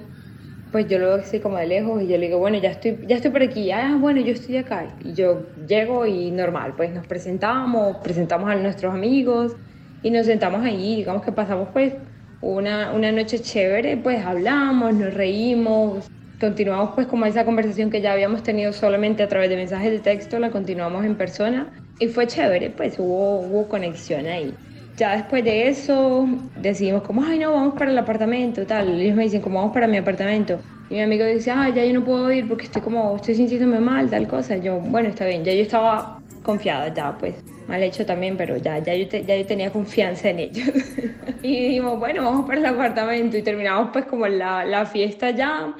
Pues 0.71 0.87
yo 0.87 0.99
lo 0.99 1.07
veo 1.07 1.17
así 1.17 1.41
como 1.41 1.57
de 1.57 1.67
lejos 1.67 2.03
y 2.03 2.09
yo 2.09 2.19
le 2.19 2.27
digo, 2.27 2.39
bueno, 2.39 2.59
ya 2.59 2.71
estoy, 2.71 2.99
ya 3.07 3.17
estoy 3.17 3.31
por 3.31 3.43
aquí. 3.43 3.71
Ah, 3.71 3.97
bueno, 3.99 4.21
yo 4.21 4.33
estoy 4.33 4.59
acá. 4.59 4.87
Y 5.03 5.15
yo 5.15 5.47
llego 5.67 6.07
y 6.07 6.31
normal, 6.31 6.75
pues 6.77 6.93
nos 6.93 7.07
presentamos, 7.07 7.97
presentamos 7.99 8.51
a 8.51 8.55
nuestros 8.57 8.93
amigos 8.93 9.57
y 10.03 10.11
nos 10.11 10.27
sentamos 10.27 10.65
ahí. 10.65 10.97
Digamos 10.97 11.23
que 11.23 11.33
pasamos 11.33 11.69
pues 11.73 11.95
una, 12.41 12.93
una 12.93 13.13
noche 13.13 13.41
chévere, 13.41 13.97
pues 13.97 14.25
hablamos, 14.25 14.95
nos 14.95 15.15
reímos, 15.15 16.07
continuamos 16.41 16.91
pues 16.95 17.07
como 17.07 17.27
esa 17.27 17.45
conversación 17.45 17.91
que 17.91 18.01
ya 18.01 18.13
habíamos 18.13 18.43
tenido 18.43 18.73
solamente 18.73 19.23
a 19.23 19.29
través 19.29 19.51
de 19.51 19.57
mensajes 19.57 19.91
de 19.91 19.99
texto, 20.01 20.39
la 20.39 20.51
continuamos 20.51 21.05
en 21.05 21.17
persona 21.17 21.73
y 21.99 22.09
fue 22.09 22.27
chévere, 22.27 22.71
pues 22.71 22.99
hubo, 22.99 23.41
hubo 23.41 23.69
conexión 23.69 24.27
ahí. 24.27 24.55
Ya 24.99 25.17
después 25.17 25.45
de 25.45 25.69
eso 25.69 26.27
decidimos 26.61 27.03
como, 27.05 27.23
ay 27.23 27.39
no, 27.39 27.53
vamos 27.53 27.75
para 27.75 27.93
el 27.93 27.99
apartamento, 27.99 28.67
tal. 28.67 29.01
Ellos 29.01 29.17
me 29.17 29.23
dicen 29.23 29.41
como, 29.41 29.61
vamos 29.61 29.73
para 29.73 29.87
mi 29.87 29.97
apartamento. 29.97 30.59
Y 30.91 30.95
mi 30.95 31.03
amigo 31.03 31.25
dice, 31.25 31.53
ay, 31.53 31.73
ya 31.73 31.85
yo 31.85 31.95
no 31.95 32.05
puedo 32.05 32.33
ir 32.33 32.49
porque 32.49 32.65
estoy 32.65 32.83
como, 32.83 33.15
estoy 33.15 33.37
sintiéndome 33.37 33.79
mal, 33.79 34.11
tal 34.11 34.27
cosa. 34.27 34.57
yo, 34.57 34.81
bueno, 34.81 35.09
está 35.09 35.25
bien, 35.25 35.45
ya 35.45 35.53
yo 35.53 35.63
estaba 35.63 36.21
confiada 36.43 36.93
ya, 36.93 37.17
pues 37.17 37.37
mal 37.69 37.81
hecho 37.81 38.05
también, 38.05 38.37
pero 38.37 38.57
ya, 38.57 38.79
ya, 38.81 38.95
yo, 38.95 39.07
ya 39.07 39.37
yo 39.37 39.47
tenía 39.47 39.71
confianza 39.71 40.31
en 40.31 40.41
ellos. 40.41 40.69
y 41.43 41.67
dijimos, 41.69 41.97
bueno, 42.01 42.25
vamos 42.25 42.47
para 42.47 42.59
el 42.59 42.67
apartamento 42.67 43.37
y 43.37 43.43
terminamos 43.43 43.91
pues 43.93 44.05
como 44.07 44.27
la, 44.27 44.65
la 44.65 44.85
fiesta 44.85 45.31
ya. 45.31 45.77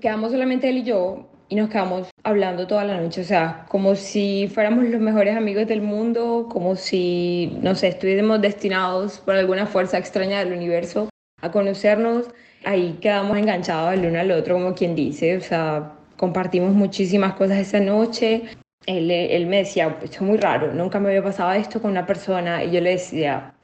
Quedamos 0.00 0.30
solamente 0.30 0.68
él 0.68 0.78
y 0.78 0.82
yo 0.84 1.35
y 1.48 1.54
nos 1.54 1.70
quedamos 1.70 2.08
hablando 2.24 2.66
toda 2.66 2.84
la 2.84 3.00
noche, 3.00 3.20
o 3.20 3.24
sea, 3.24 3.66
como 3.68 3.94
si 3.94 4.50
fuéramos 4.52 4.84
los 4.84 5.00
mejores 5.00 5.36
amigos 5.36 5.66
del 5.66 5.80
mundo, 5.80 6.48
como 6.50 6.74
si, 6.76 7.56
no 7.62 7.74
sé, 7.74 7.88
estuviésemos 7.88 8.40
destinados 8.40 9.18
por 9.20 9.36
alguna 9.36 9.66
fuerza 9.66 9.98
extraña 9.98 10.40
del 10.40 10.52
universo 10.52 11.08
a 11.40 11.50
conocernos. 11.52 12.26
Ahí 12.64 12.98
quedamos 13.00 13.38
enganchados 13.38 13.94
el 13.94 14.06
uno 14.06 14.18
al 14.18 14.30
otro, 14.32 14.54
como 14.54 14.74
quien 14.74 14.96
dice, 14.96 15.36
o 15.36 15.40
sea, 15.40 15.92
compartimos 16.16 16.72
muchísimas 16.72 17.34
cosas 17.34 17.58
esa 17.58 17.78
noche, 17.78 18.42
él, 18.86 19.10
él 19.10 19.46
me 19.46 19.58
decía, 19.58 19.96
esto 20.02 20.16
es 20.16 20.22
muy 20.22 20.38
raro, 20.38 20.72
nunca 20.72 20.98
me 20.98 21.08
había 21.08 21.22
pasado 21.22 21.52
esto 21.52 21.80
con 21.80 21.92
una 21.92 22.06
persona 22.06 22.64
y 22.64 22.72
yo 22.72 22.80
le 22.80 22.90
decía, 22.90 23.54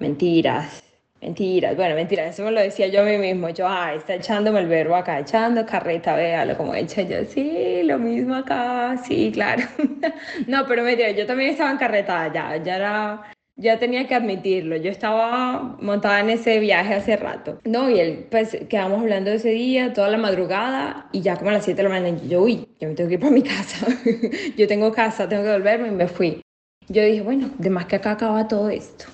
mentiras, 0.00 0.82
mentiras, 1.20 1.76
bueno, 1.76 1.94
mentiras, 1.94 2.34
eso 2.34 2.44
me 2.44 2.50
lo 2.50 2.60
decía 2.60 2.86
yo 2.88 3.02
a 3.02 3.04
mí 3.04 3.18
mismo, 3.18 3.48
yo, 3.50 3.66
ah, 3.68 3.94
está 3.94 4.14
echándome 4.14 4.60
el 4.60 4.68
verbo 4.68 4.96
acá, 4.96 5.18
echando 5.18 5.64
carreta, 5.66 6.14
véalo 6.14 6.56
como 6.56 6.74
echa 6.74 7.02
yo, 7.02 7.24
sí, 7.24 7.82
lo 7.84 7.98
mismo 7.98 8.34
acá, 8.34 8.96
sí, 9.04 9.30
claro. 9.32 9.62
no, 10.46 10.66
pero 10.66 10.82
mentira, 10.82 11.10
yo 11.10 11.26
también 11.26 11.50
estaba 11.50 11.70
en 11.70 11.78
carreta 11.78 12.32
ya, 12.32 12.56
ya 12.62 12.76
era 12.76 13.22
ya 13.58 13.76
tenía 13.78 14.06
que 14.06 14.14
admitirlo, 14.14 14.76
yo 14.76 14.90
estaba 14.90 15.76
montada 15.80 16.20
en 16.20 16.30
ese 16.30 16.60
viaje 16.60 16.94
hace 16.94 17.16
rato. 17.16 17.58
No, 17.64 17.90
y 17.90 17.98
él, 17.98 18.26
pues 18.30 18.56
quedamos 18.68 19.00
hablando 19.00 19.30
ese 19.32 19.50
día, 19.50 19.92
toda 19.92 20.08
la 20.08 20.16
madrugada, 20.16 21.08
y 21.12 21.22
ya 21.22 21.36
como 21.36 21.50
a 21.50 21.54
las 21.54 21.64
7 21.64 21.82
de 21.82 21.88
la 21.88 21.94
mañana, 21.94 22.22
yo, 22.28 22.42
uy, 22.42 22.68
yo 22.78 22.88
me 22.88 22.94
tengo 22.94 23.08
que 23.08 23.14
ir 23.14 23.20
para 23.20 23.32
mi 23.32 23.42
casa, 23.42 23.86
yo 24.56 24.68
tengo 24.68 24.92
casa, 24.92 25.28
tengo 25.28 25.42
que 25.42 25.52
volverme, 25.52 25.88
y 25.88 25.90
me 25.90 26.06
fui. 26.06 26.40
Yo 26.88 27.02
dije, 27.02 27.20
bueno, 27.20 27.50
de 27.58 27.68
más 27.68 27.86
que 27.86 27.96
acá 27.96 28.12
acaba 28.12 28.46
todo 28.46 28.70
esto. 28.70 29.06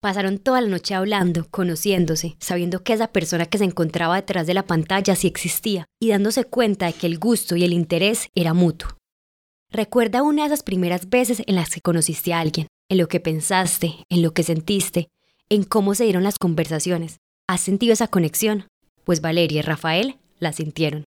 Pasaron 0.00 0.38
toda 0.38 0.60
la 0.60 0.68
noche 0.68 0.94
hablando, 0.94 1.46
conociéndose, 1.50 2.36
sabiendo 2.38 2.82
que 2.82 2.92
esa 2.92 3.08
persona 3.08 3.46
que 3.46 3.58
se 3.58 3.64
encontraba 3.64 4.16
detrás 4.16 4.46
de 4.46 4.54
la 4.54 4.64
pantalla 4.64 5.16
sí 5.16 5.26
existía, 5.26 5.86
y 6.00 6.10
dándose 6.10 6.44
cuenta 6.44 6.86
de 6.86 6.92
que 6.92 7.06
el 7.06 7.18
gusto 7.18 7.56
y 7.56 7.64
el 7.64 7.72
interés 7.72 8.28
era 8.34 8.54
mutuo. 8.54 8.90
Recuerda 9.70 10.22
una 10.22 10.42
de 10.42 10.48
esas 10.48 10.62
primeras 10.62 11.08
veces 11.08 11.42
en 11.46 11.56
las 11.56 11.70
que 11.70 11.80
conociste 11.80 12.32
a 12.32 12.40
alguien, 12.40 12.68
en 12.88 12.98
lo 12.98 13.08
que 13.08 13.20
pensaste, 13.20 13.94
en 14.08 14.22
lo 14.22 14.32
que 14.32 14.42
sentiste, 14.42 15.08
en 15.48 15.64
cómo 15.64 15.94
se 15.94 16.04
dieron 16.04 16.22
las 16.22 16.38
conversaciones. 16.38 17.18
¿Has 17.48 17.60
sentido 17.60 17.92
esa 17.92 18.08
conexión? 18.08 18.66
Pues 19.04 19.20
Valeria 19.20 19.60
y 19.60 19.62
Rafael 19.62 20.16
la 20.38 20.52
sintieron. 20.52 21.04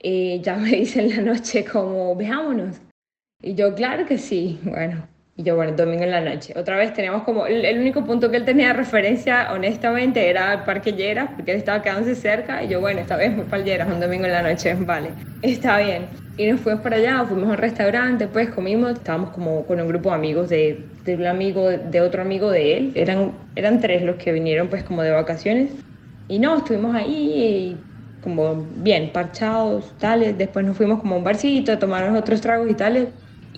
Eh, 0.00 0.40
ya 0.42 0.56
me 0.56 0.70
dice 0.76 1.00
en 1.00 1.16
la 1.16 1.32
noche 1.32 1.64
como, 1.64 2.14
veámonos. 2.14 2.76
Y 3.42 3.54
yo, 3.54 3.74
claro 3.74 4.06
que 4.06 4.18
sí. 4.18 4.58
Bueno, 4.62 5.06
y 5.38 5.42
yo, 5.42 5.54
bueno, 5.54 5.72
domingo 5.72 6.02
en 6.02 6.12
la 6.12 6.20
noche. 6.22 6.54
Otra 6.56 6.78
vez 6.78 6.94
teníamos 6.94 7.22
como, 7.24 7.46
el, 7.46 7.78
único 7.78 8.02
punto 8.04 8.30
que 8.30 8.38
él 8.38 8.46
tenía 8.46 8.72
referencia, 8.72 9.52
honestamente, 9.52 10.30
era 10.30 10.54
el 10.54 10.60
Parque 10.60 10.94
Lleras, 10.94 11.28
porque 11.36 11.50
él 11.50 11.58
estaba 11.58 11.82
quedándose 11.82 12.14
cerca. 12.14 12.64
Y 12.64 12.68
yo, 12.68 12.80
bueno, 12.80 13.00
esta 13.00 13.16
vez 13.16 13.36
voy 13.36 13.44
para 13.44 13.62
Lleras, 13.62 13.88
un 13.92 14.00
domingo 14.00 14.24
en 14.24 14.32
la 14.32 14.42
noche, 14.42 14.74
vale, 14.80 15.10
está 15.42 15.78
bien. 15.78 16.06
Y 16.38 16.46
nos 16.46 16.60
fuimos 16.60 16.80
para 16.80 16.96
allá, 16.96 17.22
fuimos 17.26 17.48
a 17.48 17.52
un 17.52 17.58
restaurante, 17.58 18.28
pues 18.28 18.48
comimos, 18.48 18.92
estábamos 18.92 19.30
como 19.30 19.66
con 19.66 19.78
un 19.78 19.88
grupo 19.88 20.08
de 20.08 20.14
amigos 20.14 20.48
de, 20.48 20.82
de 21.04 21.28
amigo, 21.28 21.68
de 21.68 22.00
otro 22.00 22.22
amigo 22.22 22.50
de 22.50 22.78
él. 22.78 22.92
Eran, 22.94 23.32
eran 23.56 23.78
tres 23.78 24.02
los 24.02 24.16
que 24.16 24.32
vinieron 24.32 24.68
pues 24.68 24.84
como 24.84 25.02
de 25.02 25.10
vacaciones. 25.10 25.70
Y 26.28 26.38
no, 26.38 26.56
estuvimos 26.56 26.94
ahí 26.94 27.76
como 28.22 28.66
bien, 28.76 29.12
parchados, 29.12 29.92
tales. 29.98 30.36
Después 30.38 30.64
nos 30.64 30.78
fuimos 30.78 31.00
como 31.00 31.14
a 31.14 31.18
un 31.18 31.24
barcito 31.24 31.72
a 31.72 31.78
tomar 31.78 32.08
otros 32.16 32.40
tragos 32.40 32.70
y 32.70 32.74
tales 32.74 33.08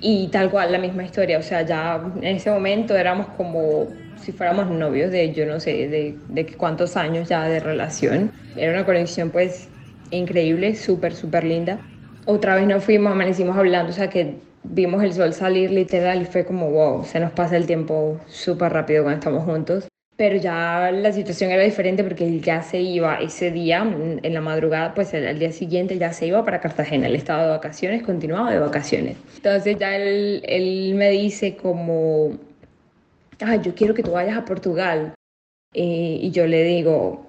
y 0.03 0.29
tal 0.29 0.51
cual, 0.51 0.73
la 0.73 0.79
misma 0.79 1.05
historia, 1.05 1.39
o 1.39 1.43
sea, 1.43 1.63
ya 1.63 2.01
en 2.17 2.37
ese 2.37 2.51
momento 2.51 2.97
éramos 2.97 3.27
como 3.37 3.89
si 4.17 4.33
fuéramos 4.33 4.71
novios 4.71 5.11
de, 5.11 5.33
yo 5.33 5.47
no 5.47 5.61
sé, 5.61 5.89
de, 5.89 6.17
de 6.29 6.47
cuántos 6.57 6.97
años 6.97 7.29
ya 7.29 7.45
de 7.45 7.61
relación. 7.61 8.31
Era 8.57 8.73
una 8.73 8.85
conexión 8.85 9.31
pues 9.31 9.69
increíble, 10.11 10.75
súper, 10.75 11.15
súper 11.15 11.45
linda. 11.45 11.79
Otra 12.27 12.57
vez 12.57 12.67
nos 12.67 12.85
fuimos, 12.85 13.13
amanecimos 13.13 13.57
hablando, 13.57 13.91
o 13.91 13.95
sea, 13.95 14.11
que 14.11 14.37
vimos 14.65 15.03
el 15.03 15.13
sol 15.13 15.33
salir 15.33 15.71
literal 15.71 16.23
y 16.23 16.25
fue 16.25 16.45
como, 16.45 16.71
wow, 16.71 17.05
se 17.05 17.21
nos 17.21 17.31
pasa 17.33 17.57
el 17.57 17.67
tiempo 17.67 18.21
súper 18.27 18.73
rápido 18.73 19.05
cuando 19.05 19.19
estamos 19.19 19.45
juntos 19.45 19.89
pero 20.19 20.37
ya 20.37 20.91
la 20.91 21.13
situación 21.13 21.53
era 21.53 21.63
diferente 21.63 22.03
porque 22.03 22.27
él 22.27 22.43
ya 22.43 22.61
se 22.61 22.81
iba 22.81 23.21
ese 23.21 23.53
día, 23.53 23.83
en 23.85 24.35
la 24.35 24.41
madrugada, 24.41 24.93
pues 24.93 25.15
al 25.15 25.39
día 25.39 25.53
siguiente 25.53 25.97
ya 25.97 26.13
se 26.13 26.27
iba 26.27 26.45
para 26.45 26.61
Cartagena, 26.61 27.07
él 27.07 27.15
estaba 27.15 27.45
de 27.45 27.51
vacaciones, 27.51 28.03
continuaba 28.03 28.51
de 28.51 28.59
vacaciones. 28.59 29.17
Entonces 29.37 29.79
ya 29.79 29.95
él, 29.95 30.43
él 30.45 30.97
me 30.97 31.11
dice 31.11 31.55
como, 31.55 32.37
ah, 33.41 33.55
yo 33.63 33.77
quiero 33.77 33.95
que 33.95 34.03
tú 34.03 34.11
vayas 34.11 34.37
a 34.37 34.45
Portugal. 34.45 35.15
Eh, 35.73 36.19
y 36.21 36.33
yo 36.33 36.49
le 36.49 36.65
digo, 36.65 37.28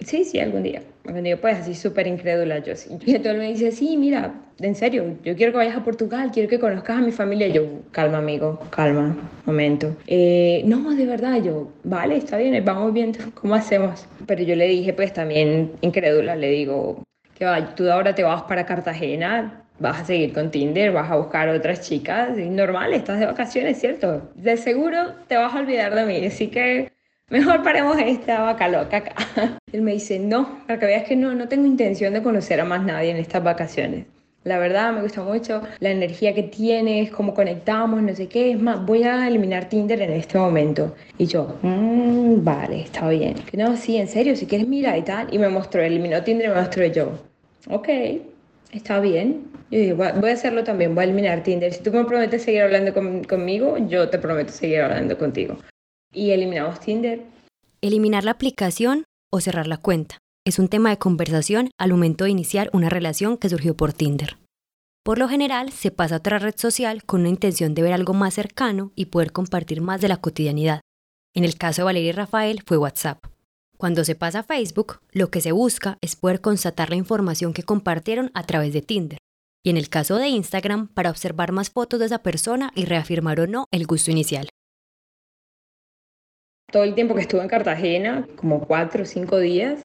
sí, 0.00 0.24
sí, 0.24 0.38
algún 0.40 0.62
día. 0.62 0.82
Algún 1.06 1.24
día, 1.24 1.40
pues 1.40 1.58
así 1.58 1.74
súper 1.74 2.06
incrédula 2.06 2.58
yo. 2.58 2.74
Sí. 2.76 2.90
Y 3.04 3.14
entonces 3.14 3.38
me 3.38 3.48
dice, 3.48 3.72
sí, 3.72 3.96
mira, 3.96 4.34
en 4.60 4.74
serio, 4.74 5.16
yo 5.24 5.36
quiero 5.36 5.52
que 5.52 5.58
vayas 5.58 5.76
a 5.76 5.84
Portugal, 5.84 6.30
quiero 6.32 6.48
que 6.48 6.58
conozcas 6.58 6.98
a 6.98 7.00
mi 7.00 7.12
familia. 7.12 7.48
Yo, 7.48 7.64
calma, 7.90 8.18
amigo, 8.18 8.60
calma, 8.70 9.16
momento. 9.44 9.96
Eh, 10.06 10.62
no, 10.64 10.94
de 10.94 11.06
verdad, 11.06 11.42
yo, 11.42 11.72
vale, 11.82 12.16
está 12.16 12.38
bien, 12.38 12.64
vamos 12.64 12.92
viendo 12.92 13.18
cómo 13.34 13.54
hacemos. 13.54 14.06
Pero 14.26 14.42
yo 14.42 14.56
le 14.56 14.66
dije, 14.66 14.92
pues 14.92 15.12
también 15.12 15.72
incrédula, 15.80 16.36
le 16.36 16.50
digo, 16.50 17.02
que 17.36 17.44
va, 17.44 17.74
tú 17.74 17.90
ahora 17.90 18.14
te 18.14 18.22
vas 18.22 18.42
para 18.42 18.64
Cartagena, 18.64 19.64
vas 19.78 20.02
a 20.02 20.04
seguir 20.04 20.32
con 20.32 20.50
Tinder, 20.50 20.92
vas 20.92 21.10
a 21.10 21.16
buscar 21.16 21.48
otras 21.48 21.80
chicas, 21.80 22.36
normal, 22.36 22.94
estás 22.94 23.18
de 23.18 23.26
vacaciones, 23.26 23.78
¿cierto? 23.78 24.30
De 24.34 24.56
seguro 24.56 25.14
te 25.26 25.36
vas 25.36 25.54
a 25.54 25.58
olvidar 25.58 25.94
de 25.94 26.06
mí, 26.06 26.24
así 26.26 26.48
que 26.48 26.92
mejor 27.30 27.62
paremos 27.62 27.96
esta 27.98 28.42
vaca 28.42 28.68
loca 28.68 28.98
acá. 28.98 29.14
Él 29.72 29.82
me 29.82 29.92
dice, 29.92 30.18
no, 30.18 30.60
para 30.66 30.78
que 30.78 30.86
veas 30.86 31.04
que 31.04 31.16
no, 31.16 31.34
no 31.34 31.48
tengo 31.48 31.66
intención 31.66 32.14
de 32.14 32.22
conocer 32.22 32.60
a 32.60 32.64
más 32.64 32.84
nadie 32.84 33.10
en 33.10 33.16
estas 33.16 33.42
vacaciones. 33.42 34.06
La 34.44 34.58
verdad 34.58 34.92
me 34.92 35.00
gusta 35.00 35.22
mucho 35.22 35.62
la 35.80 35.90
energía 35.90 36.34
que 36.34 36.42
tienes, 36.42 37.10
cómo 37.10 37.32
conectamos, 37.32 38.02
no 38.02 38.14
sé 38.14 38.28
qué. 38.28 38.50
Es 38.50 38.60
más, 38.60 38.84
voy 38.84 39.02
a 39.02 39.26
eliminar 39.26 39.70
Tinder 39.70 40.02
en 40.02 40.12
este 40.12 40.38
momento. 40.38 40.94
Y 41.16 41.26
yo, 41.26 41.56
mmm, 41.62 42.44
vale, 42.44 42.82
está 42.82 43.08
bien. 43.08 43.36
No, 43.54 43.74
sí, 43.76 43.96
en 43.96 44.06
serio, 44.06 44.36
si 44.36 44.44
quieres 44.46 44.68
mira 44.68 44.98
y 44.98 45.02
tal. 45.02 45.32
Y 45.32 45.38
me 45.38 45.48
mostró, 45.48 45.82
eliminó 45.82 46.22
Tinder 46.22 46.46
y 46.46 46.50
me 46.50 46.56
mostró 46.56 46.84
yo. 46.84 47.18
Ok, 47.70 47.88
está 48.72 49.00
bien. 49.00 49.44
Yo 49.70 49.78
dije, 49.78 49.92
voy 49.94 50.30
a 50.30 50.34
hacerlo 50.34 50.62
también, 50.62 50.94
voy 50.94 51.02
a 51.02 51.04
eliminar 51.04 51.42
Tinder. 51.42 51.72
Si 51.72 51.82
tú 51.82 51.90
me 51.90 52.04
prometes 52.04 52.42
seguir 52.42 52.62
hablando 52.62 52.92
conmigo, 53.26 53.78
yo 53.88 54.10
te 54.10 54.18
prometo 54.18 54.52
seguir 54.52 54.82
hablando 54.82 55.16
contigo. 55.16 55.56
Y 56.14 56.30
eliminamos 56.30 56.80
Tinder. 56.80 57.22
Eliminar 57.80 58.24
la 58.24 58.30
aplicación 58.30 59.04
o 59.30 59.40
cerrar 59.40 59.66
la 59.66 59.76
cuenta 59.76 60.18
es 60.46 60.58
un 60.58 60.68
tema 60.68 60.90
de 60.90 60.98
conversación 60.98 61.70
al 61.78 61.90
momento 61.90 62.24
de 62.24 62.30
iniciar 62.30 62.70
una 62.72 62.88
relación 62.88 63.36
que 63.36 63.48
surgió 63.48 63.76
por 63.76 63.92
Tinder. 63.92 64.38
Por 65.02 65.18
lo 65.18 65.28
general, 65.28 65.72
se 65.72 65.90
pasa 65.90 66.14
a 66.14 66.18
otra 66.18 66.38
red 66.38 66.54
social 66.56 67.04
con 67.04 67.20
una 67.20 67.30
intención 67.30 67.74
de 67.74 67.82
ver 67.82 67.92
algo 67.92 68.14
más 68.14 68.34
cercano 68.34 68.92
y 68.94 69.06
poder 69.06 69.32
compartir 69.32 69.80
más 69.80 70.00
de 70.00 70.08
la 70.08 70.18
cotidianidad. 70.18 70.80
En 71.34 71.44
el 71.44 71.56
caso 71.56 71.82
de 71.82 71.84
Valeria 71.84 72.10
y 72.10 72.12
Rafael 72.12 72.62
fue 72.64 72.78
WhatsApp. 72.78 73.24
Cuando 73.76 74.04
se 74.04 74.14
pasa 74.14 74.40
a 74.40 74.42
Facebook, 74.44 75.00
lo 75.12 75.30
que 75.30 75.40
se 75.40 75.52
busca 75.52 75.98
es 76.00 76.16
poder 76.16 76.40
constatar 76.40 76.90
la 76.90 76.96
información 76.96 77.52
que 77.52 77.64
compartieron 77.64 78.30
a 78.34 78.44
través 78.44 78.72
de 78.72 78.82
Tinder. 78.82 79.18
Y 79.62 79.70
en 79.70 79.76
el 79.76 79.88
caso 79.88 80.16
de 80.16 80.28
Instagram, 80.28 80.88
para 80.88 81.10
observar 81.10 81.52
más 81.52 81.70
fotos 81.70 82.00
de 82.00 82.06
esa 82.06 82.22
persona 82.22 82.70
y 82.74 82.84
reafirmar 82.84 83.40
o 83.40 83.46
no 83.46 83.66
el 83.72 83.86
gusto 83.86 84.10
inicial. 84.10 84.48
Todo 86.74 86.82
el 86.82 86.96
tiempo 86.96 87.14
que 87.14 87.20
estuve 87.20 87.40
en 87.40 87.46
Cartagena, 87.46 88.26
como 88.34 88.66
cuatro 88.66 89.04
o 89.04 89.06
cinco 89.06 89.38
días, 89.38 89.80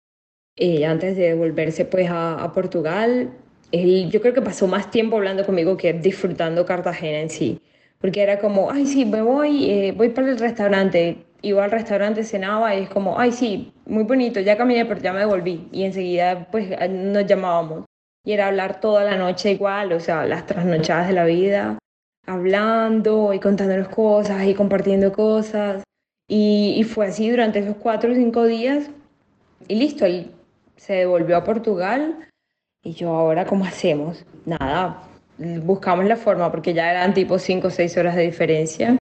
eh, 0.56 0.88
antes 0.88 1.16
de 1.16 1.36
volverse 1.36 1.86
pues 1.86 2.10
a, 2.10 2.52
Portugal, 2.52 3.30
yo 3.72 4.22
creo 4.22 4.34
que 4.34 4.42
pasó 4.42 4.66
más 4.66 4.90
tiempo 4.90 5.18
hablando 5.18 5.46
conmigo 5.46 5.78
que 5.78 5.94
disfrutando 5.94 6.66
Cartagena 6.66 7.20
en 7.20 7.30
sí. 7.30 7.62
Porque 8.00 8.24
era 8.24 8.40
como, 8.40 8.72
ay, 8.72 8.88
sí, 8.88 9.06
me 9.06 9.22
voy, 9.22 9.70
eh, 9.70 9.94
voy 9.96 10.10
para 10.10 10.32
el 10.32 10.40
restaurante, 10.40 11.28
iba 11.44 11.64
al 11.64 11.70
restaurante, 11.70 12.24
cenaba 12.24 12.74
y 12.74 12.86
es 12.86 12.90
como, 12.90 13.20
ay, 13.20 13.34
sí, 13.34 13.72
muy 13.86 14.06
bonito, 14.06 14.40
ya 14.40 14.58
caminé, 14.58 14.84
pero 14.84 15.00
ya 15.00 15.14
me 15.14 15.20
devolví. 15.20 15.68
Y 15.72 15.84
enseguida, 15.84 16.48
pues, 16.50 16.72
nos 16.90 17.24
llamábamos. 17.28 17.86
Y 18.26 18.32
era 18.32 18.48
hablar 18.48 18.80
toda 18.80 19.04
la 19.04 19.16
noche 19.16 19.52
igual, 19.52 19.94
o 19.94 20.00
sea, 20.00 20.26
las 20.26 20.48
trasnochadas 20.48 21.10
de 21.10 21.14
la 21.14 21.26
vida, 21.26 21.78
hablando 22.26 23.32
y 23.32 23.40
contándonos 23.40 23.90
cosas 23.90 24.44
y 24.48 24.56
compartiendo 24.56 25.14
cosas. 25.14 25.84
Y, 26.30 26.76
y 26.78 26.84
fue 26.86 27.08
así 27.08 27.30
durante 27.30 27.60
esos 27.60 27.76
cuatro 27.76 28.14
o 28.14 28.16
cinco 28.16 28.46
días. 28.46 28.90
Y 29.68 29.76
listo, 29.76 30.06
él 30.06 30.32
se 30.78 30.94
devolvió 30.94 31.36
a 31.36 31.44
Portugal. 31.44 32.30
Y 32.82 32.94
yo, 32.94 33.10
ahora, 33.10 33.46
¿cómo 33.46 33.66
hacemos? 33.66 34.26
Nada, 34.46 35.04
buscamos 35.38 36.06
la 36.06 36.16
forma 36.16 36.50
porque 36.50 36.74
ya 36.74 36.90
eran 36.90 37.14
tipo 37.14 37.38
cinco 37.38 37.68
o 37.68 37.72
seis 37.72 37.98
horas 37.98 38.16
de 38.16 38.22
diferencia 38.22 38.98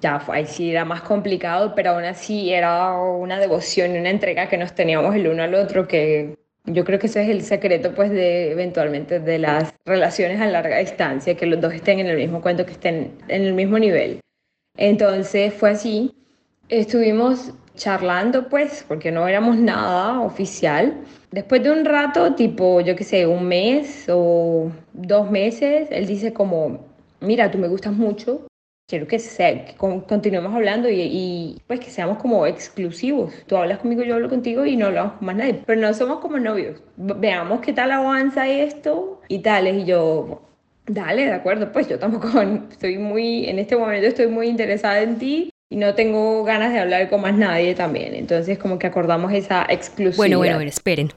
ya 0.00 0.18
fue, 0.18 0.38
ahí 0.38 0.46
sí 0.46 0.70
era 0.70 0.84
más 0.84 1.02
complicado, 1.02 1.74
pero 1.74 1.90
aún 1.90 2.04
así 2.04 2.52
era 2.52 2.98
una 2.98 3.38
devoción 3.38 3.94
y 3.94 3.98
una 3.98 4.10
entrega 4.10 4.48
que 4.48 4.56
nos 4.56 4.74
teníamos 4.74 5.14
el 5.14 5.28
uno 5.28 5.42
al 5.42 5.54
otro, 5.54 5.86
que 5.86 6.36
yo 6.64 6.84
creo 6.84 6.98
que 6.98 7.06
ese 7.06 7.22
es 7.22 7.28
el 7.28 7.42
secreto, 7.42 7.94
pues, 7.94 8.10
de 8.10 8.52
eventualmente 8.52 9.20
de 9.20 9.38
las 9.38 9.74
relaciones 9.84 10.40
a 10.40 10.46
larga 10.46 10.78
distancia, 10.78 11.36
que 11.36 11.46
los 11.46 11.60
dos 11.60 11.74
estén 11.74 12.00
en 12.00 12.06
el 12.06 12.16
mismo 12.16 12.40
cuento, 12.40 12.64
que 12.64 12.72
estén 12.72 13.18
en 13.28 13.42
el 13.42 13.52
mismo 13.52 13.78
nivel. 13.78 14.20
Entonces 14.76 15.52
fue 15.52 15.70
así. 15.70 16.14
Estuvimos 16.70 17.52
charlando, 17.74 18.48
pues, 18.48 18.84
porque 18.86 19.10
no 19.10 19.26
éramos 19.26 19.56
nada 19.56 20.20
oficial. 20.20 21.00
Después 21.32 21.64
de 21.64 21.72
un 21.72 21.84
rato, 21.84 22.36
tipo, 22.36 22.80
yo 22.80 22.94
qué 22.94 23.02
sé, 23.02 23.26
un 23.26 23.48
mes 23.48 24.06
o 24.08 24.70
dos 24.92 25.28
meses, 25.32 25.88
él 25.90 26.06
dice 26.06 26.32
como, 26.32 26.86
mira, 27.20 27.50
tú 27.50 27.58
me 27.58 27.66
gustas 27.66 27.92
mucho, 27.92 28.46
quiero 28.88 29.08
que, 29.08 29.18
se, 29.18 29.64
que 29.64 29.74
continuemos 29.76 30.54
hablando 30.54 30.88
y, 30.88 31.00
y, 31.00 31.62
pues 31.66 31.80
que 31.80 31.90
seamos 31.90 32.18
como 32.18 32.46
exclusivos. 32.46 33.32
Tú 33.48 33.56
hablas 33.56 33.78
conmigo, 33.78 34.04
yo 34.04 34.14
hablo 34.14 34.28
contigo 34.28 34.64
y 34.64 34.76
no 34.76 34.86
hablamos 34.86 35.14
con 35.14 35.26
más 35.26 35.34
nadie, 35.34 35.62
pero 35.66 35.80
no 35.80 35.92
somos 35.92 36.20
como 36.20 36.38
novios. 36.38 36.80
Veamos 36.96 37.62
qué 37.62 37.72
tal 37.72 37.90
avanza 37.90 38.48
esto 38.48 39.20
y 39.26 39.40
tales. 39.40 39.74
Y 39.82 39.86
yo, 39.86 40.42
dale, 40.86 41.24
de 41.26 41.32
acuerdo, 41.32 41.72
pues 41.72 41.88
yo 41.88 41.98
tampoco 41.98 42.28
estoy 42.70 42.96
muy, 42.98 43.48
en 43.48 43.58
este 43.58 43.76
momento 43.76 44.06
estoy 44.06 44.28
muy 44.28 44.46
interesada 44.46 45.00
en 45.02 45.18
ti 45.18 45.50
y 45.70 45.76
no 45.76 45.94
tengo 45.94 46.42
ganas 46.44 46.72
de 46.72 46.80
hablar 46.80 47.08
con 47.08 47.20
más 47.22 47.34
nadie 47.34 47.74
también. 47.74 48.14
Entonces 48.14 48.58
como 48.58 48.78
que 48.78 48.86
acordamos 48.86 49.32
esa 49.32 49.64
exclusividad. 49.68 50.16
Bueno, 50.16 50.38
bueno, 50.38 50.56
bueno, 50.56 50.68
esperen. 50.68 51.12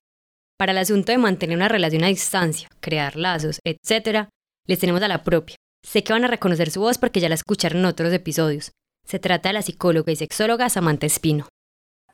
Para 0.57 0.71
el 0.71 0.77
asunto 0.77 1.11
de 1.11 1.17
mantener 1.17 1.57
una 1.57 1.67
relación 1.67 2.03
a 2.03 2.07
distancia, 2.07 2.69
crear 2.79 3.15
lazos, 3.15 3.59
etcétera, 3.65 4.29
les 4.67 4.79
tenemos 4.79 5.01
a 5.01 5.07
la 5.07 5.23
propia 5.23 5.57
Sé 5.83 6.03
que 6.03 6.13
van 6.13 6.23
a 6.23 6.27
reconocer 6.27 6.71
su 6.71 6.79
voz 6.79 6.97
porque 6.97 7.19
ya 7.19 7.29
la 7.29 7.35
escucharon 7.35 7.79
en 7.79 7.85
otros 7.85 8.13
episodios. 8.13 8.71
Se 9.05 9.19
trata 9.19 9.49
de 9.49 9.53
la 9.53 9.61
psicóloga 9.61 10.11
y 10.11 10.15
sexóloga 10.15 10.69
Samantha 10.69 11.05
Espino. 11.05 11.49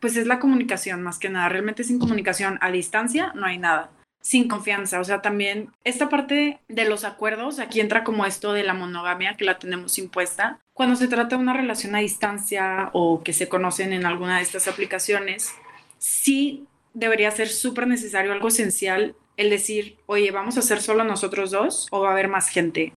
Pues 0.01 0.15
es 0.15 0.25
la 0.25 0.39
comunicación 0.39 1.03
más 1.03 1.19
que 1.19 1.29
nada. 1.29 1.49
Realmente 1.49 1.83
sin 1.83 1.99
comunicación 1.99 2.57
a 2.61 2.71
distancia 2.71 3.31
no 3.35 3.45
hay 3.45 3.59
nada. 3.59 3.91
Sin 4.21 4.47
confianza. 4.47 4.99
O 4.99 5.03
sea, 5.03 5.21
también 5.21 5.71
esta 5.83 6.09
parte 6.09 6.59
de 6.67 6.85
los 6.85 7.03
acuerdos, 7.03 7.59
aquí 7.59 7.79
entra 7.79 8.03
como 8.03 8.25
esto 8.25 8.53
de 8.53 8.63
la 8.63 8.73
monogamia 8.73 9.35
que 9.35 9.45
la 9.45 9.59
tenemos 9.59 9.97
impuesta. 9.97 10.59
Cuando 10.73 10.95
se 10.95 11.07
trata 11.07 11.35
de 11.35 11.41
una 11.41 11.53
relación 11.53 11.95
a 11.95 11.99
distancia 11.99 12.89
o 12.93 13.23
que 13.23 13.33
se 13.33 13.49
conocen 13.49 13.93
en 13.93 14.05
alguna 14.05 14.37
de 14.37 14.43
estas 14.43 14.67
aplicaciones, 14.67 15.53
sí 15.97 16.65
debería 16.93 17.31
ser 17.31 17.49
súper 17.49 17.87
necesario, 17.87 18.31
algo 18.31 18.49
esencial, 18.49 19.15
el 19.37 19.49
decir, 19.49 19.97
oye, 20.05 20.31
¿vamos 20.31 20.57
a 20.57 20.61
ser 20.61 20.81
solo 20.81 21.03
nosotros 21.03 21.51
dos 21.51 21.87
o 21.91 22.01
va 22.01 22.09
a 22.09 22.11
haber 22.13 22.27
más 22.27 22.49
gente? 22.49 22.93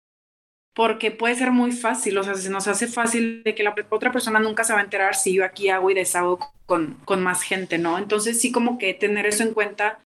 porque 0.74 1.10
puede 1.10 1.34
ser 1.34 1.50
muy 1.50 1.72
fácil, 1.72 2.16
o 2.18 2.24
sea, 2.24 2.34
se 2.34 2.50
nos 2.50 2.68
hace 2.68 2.86
fácil 2.86 3.42
de 3.42 3.54
que 3.54 3.62
la 3.62 3.74
otra 3.90 4.12
persona 4.12 4.38
nunca 4.38 4.64
se 4.64 4.72
va 4.72 4.78
a 4.80 4.82
enterar 4.84 5.14
si 5.14 5.34
yo 5.34 5.44
aquí 5.44 5.68
hago 5.68 5.90
y 5.90 5.94
deshago 5.94 6.38
con, 6.66 6.94
con 7.04 7.22
más 7.22 7.42
gente, 7.42 7.78
¿no? 7.78 7.98
Entonces 7.98 8.40
sí 8.40 8.52
como 8.52 8.78
que 8.78 8.94
tener 8.94 9.26
eso 9.26 9.42
en 9.42 9.52
cuenta. 9.52 10.00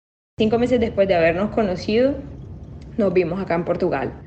Cinco 0.42 0.58
meses 0.58 0.80
después 0.80 1.08
de 1.08 1.14
habernos 1.14 1.52
conocido, 1.52 2.16
nos 2.98 3.14
vimos 3.14 3.40
acá 3.40 3.54
en 3.54 3.64
Portugal. 3.64 4.24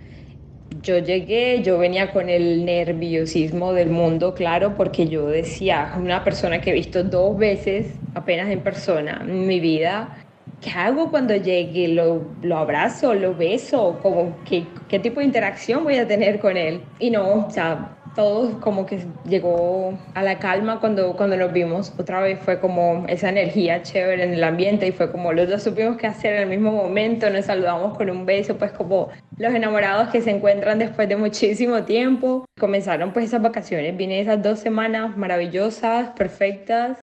Yo 0.81 0.98
llegué, 0.98 1.61
yo 1.64 1.77
venía 1.77 2.12
con 2.12 2.29
el 2.29 2.64
nerviosismo 2.64 3.72
del 3.72 3.90
mundo, 3.90 4.33
claro, 4.33 4.77
porque 4.77 5.09
yo 5.09 5.27
decía, 5.27 5.92
una 5.98 6.22
persona 6.22 6.61
que 6.61 6.70
he 6.70 6.72
visto 6.72 7.03
dos 7.03 7.37
veces 7.37 7.98
apenas 8.14 8.48
en 8.50 8.62
persona 8.62 9.22
en 9.22 9.48
mi 9.48 9.59
vida, 9.59 10.16
¿qué 10.61 10.70
hago 10.70 11.11
cuando 11.11 11.35
llegue? 11.35 11.88
¿Lo, 11.88 12.37
lo 12.42 12.59
abrazo? 12.59 13.12
¿Lo 13.12 13.35
beso? 13.35 13.98
Como, 14.00 14.37
¿qué, 14.44 14.68
¿Qué 14.88 15.00
tipo 15.00 15.18
de 15.18 15.27
interacción 15.27 15.83
voy 15.83 15.96
a 15.96 16.07
tener 16.07 16.38
con 16.38 16.57
él? 16.57 16.81
Y 17.00 17.11
no, 17.11 17.46
o 17.46 17.50
sea, 17.50 17.93
todo 18.14 18.61
como 18.61 18.87
que 18.87 19.05
llegó 19.29 19.98
a 20.14 20.22
la 20.22 20.38
calma 20.38 20.81
cuando, 20.81 21.16
cuando 21.16 21.37
nos 21.37 21.53
vimos. 21.53 21.92
Otra 21.98 22.20
vez 22.20 22.38
fue 22.40 22.61
como 22.61 23.05
esa 23.09 23.29
energía 23.29 23.83
chévere 23.83 24.24
en 24.24 24.35
el 24.35 24.44
ambiente 24.44 24.87
y 24.87 24.92
fue 24.92 25.11
como 25.11 25.33
los 25.33 25.48
dos 25.48 25.62
supimos 25.62 25.96
qué 25.96 26.07
hacer 26.07 26.35
en 26.35 26.42
el 26.42 26.48
mismo 26.48 26.72
momento, 26.72 27.29
nos 27.31 27.46
saludamos 27.46 27.96
con 27.96 28.11
un 28.11 28.24
beso, 28.27 28.57
pues 28.57 28.72
como 28.72 29.09
los 29.38 29.53
enamorados 29.53 30.09
que 30.11 30.20
se 30.20 30.31
encuentran 30.31 30.79
después 30.79 31.09
de 31.09 31.16
muchísimo 31.16 31.83
tiempo. 31.85 32.44
Comenzaron 32.59 33.12
pues 33.12 33.27
esas 33.27 33.42
vacaciones, 33.42 33.96
vine 33.96 34.20
esas 34.20 34.42
dos 34.42 34.61
semanas 34.61 35.16
maravillosas, 35.16 36.11
perfectas, 36.11 37.00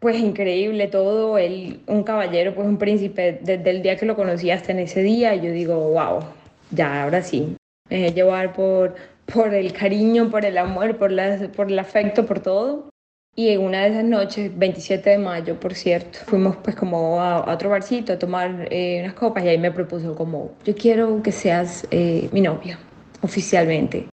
pues 0.00 0.18
increíble 0.18 0.86
todo, 0.86 1.38
él, 1.38 1.80
un 1.86 2.04
caballero, 2.04 2.54
pues 2.54 2.66
un 2.66 2.78
príncipe, 2.78 3.40
desde 3.42 3.70
el 3.70 3.82
día 3.82 3.96
que 3.96 4.06
lo 4.06 4.14
conocí 4.14 4.50
hasta 4.50 4.72
en 4.72 4.78
ese 4.78 5.02
día, 5.02 5.34
yo 5.34 5.50
digo, 5.50 5.76
wow, 5.90 6.20
ya, 6.70 7.02
ahora 7.02 7.22
sí, 7.22 7.56
me 7.90 8.12
llevar 8.12 8.52
por, 8.52 8.94
por 9.32 9.54
el 9.54 9.72
cariño, 9.72 10.30
por 10.30 10.44
el 10.44 10.58
amor, 10.58 10.96
por, 10.96 11.12
la, 11.12 11.50
por 11.56 11.70
el 11.70 11.78
afecto, 11.78 12.26
por 12.26 12.40
todo. 12.40 12.90
Y 13.36 13.50
en 13.50 13.60
una 13.60 13.82
de 13.82 13.90
esas 13.90 14.04
noches, 14.04 14.58
27 14.58 15.10
de 15.10 15.18
mayo, 15.18 15.60
por 15.60 15.74
cierto, 15.74 16.18
fuimos 16.26 16.56
pues 16.56 16.74
como 16.74 17.20
a, 17.20 17.52
otro 17.52 17.70
barcito 17.70 18.12
a 18.12 18.18
tomar 18.18 18.66
eh, 18.70 19.00
unas 19.02 19.14
copas 19.14 19.44
y 19.44 19.48
ahí 19.48 19.58
me 19.58 19.70
propuso 19.70 20.16
como, 20.16 20.52
yo 20.64 20.74
quiero 20.74 21.22
que 21.22 21.30
seas 21.30 21.86
eh, 21.92 22.28
mi 22.32 22.40
novia, 22.40 22.78
oficialmente. 23.22 24.08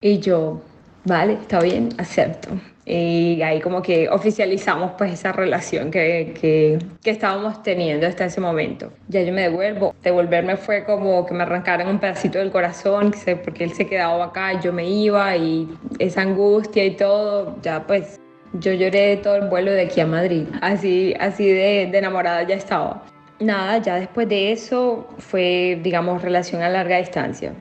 Y 0.00 0.18
yo, 0.18 0.60
vale, 1.04 1.34
está 1.34 1.60
bien, 1.60 1.90
acepto 1.98 2.50
y 2.88 3.42
ahí 3.42 3.60
como 3.60 3.82
que 3.82 4.08
oficializamos 4.08 4.92
pues 4.96 5.12
esa 5.12 5.30
relación 5.32 5.90
que, 5.90 6.34
que, 6.40 6.78
que, 7.02 7.10
estábamos 7.10 7.62
teniendo 7.62 8.06
hasta 8.06 8.24
ese 8.24 8.40
momento. 8.40 8.90
Ya 9.08 9.20
yo 9.22 9.32
me 9.32 9.42
devuelvo, 9.42 9.94
devolverme 10.02 10.56
fue 10.56 10.84
como 10.84 11.26
que 11.26 11.34
me 11.34 11.42
arrancaran 11.42 11.88
un 11.88 11.98
pedacito 11.98 12.38
del 12.38 12.50
corazón, 12.50 13.12
porque 13.44 13.64
él 13.64 13.72
se 13.74 13.86
quedaba 13.86 14.24
acá, 14.24 14.58
yo 14.60 14.72
me 14.72 14.88
iba 14.88 15.36
y 15.36 15.68
esa 15.98 16.22
angustia 16.22 16.84
y 16.84 16.92
todo, 16.92 17.56
ya 17.60 17.86
pues 17.86 18.18
yo 18.54 18.72
lloré 18.72 19.18
todo 19.18 19.36
el 19.36 19.48
vuelo 19.48 19.72
de 19.72 19.82
aquí 19.82 20.00
a 20.00 20.06
Madrid, 20.06 20.46
así, 20.62 21.14
así 21.20 21.46
de, 21.46 21.88
de 21.92 21.98
enamorada 21.98 22.42
ya 22.44 22.54
estaba. 22.54 23.04
Nada, 23.38 23.78
ya 23.78 23.96
después 23.96 24.28
de 24.28 24.50
eso 24.50 25.06
fue, 25.18 25.78
digamos, 25.82 26.22
relación 26.22 26.62
a 26.62 26.68
larga 26.70 26.96
distancia 26.96 27.52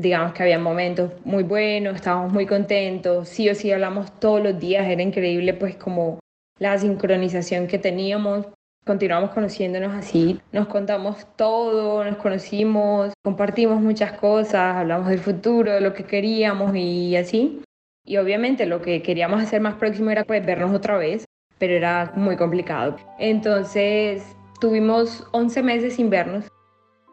digamos 0.00 0.32
que 0.32 0.42
había 0.42 0.58
momentos 0.58 1.12
muy 1.24 1.42
buenos, 1.42 1.96
estábamos 1.96 2.32
muy 2.32 2.46
contentos, 2.46 3.28
sí 3.28 3.48
o 3.48 3.54
sí 3.54 3.72
hablamos 3.72 4.12
todos 4.20 4.42
los 4.42 4.58
días, 4.58 4.86
era 4.86 5.02
increíble 5.02 5.54
pues 5.54 5.76
como 5.76 6.20
la 6.58 6.78
sincronización 6.78 7.66
que 7.66 7.78
teníamos, 7.78 8.46
continuamos 8.86 9.30
conociéndonos 9.30 9.94
así, 9.94 10.40
nos 10.52 10.68
contamos 10.68 11.26
todo, 11.36 12.04
nos 12.04 12.16
conocimos, 12.16 13.12
compartimos 13.24 13.80
muchas 13.80 14.12
cosas, 14.12 14.76
hablamos 14.76 15.08
del 15.08 15.18
futuro, 15.18 15.72
de 15.72 15.80
lo 15.80 15.92
que 15.94 16.04
queríamos 16.04 16.74
y 16.74 17.16
así. 17.16 17.62
Y 18.04 18.16
obviamente 18.16 18.64
lo 18.64 18.80
que 18.80 19.02
queríamos 19.02 19.42
hacer 19.42 19.60
más 19.60 19.74
próximo 19.74 20.10
era 20.10 20.24
pues 20.24 20.44
vernos 20.44 20.74
otra 20.74 20.96
vez, 20.96 21.26
pero 21.58 21.74
era 21.74 22.12
muy 22.14 22.36
complicado. 22.36 22.96
Entonces 23.18 24.24
tuvimos 24.60 25.26
11 25.32 25.62
meses 25.62 25.96
sin 25.96 26.08
vernos 26.08 26.46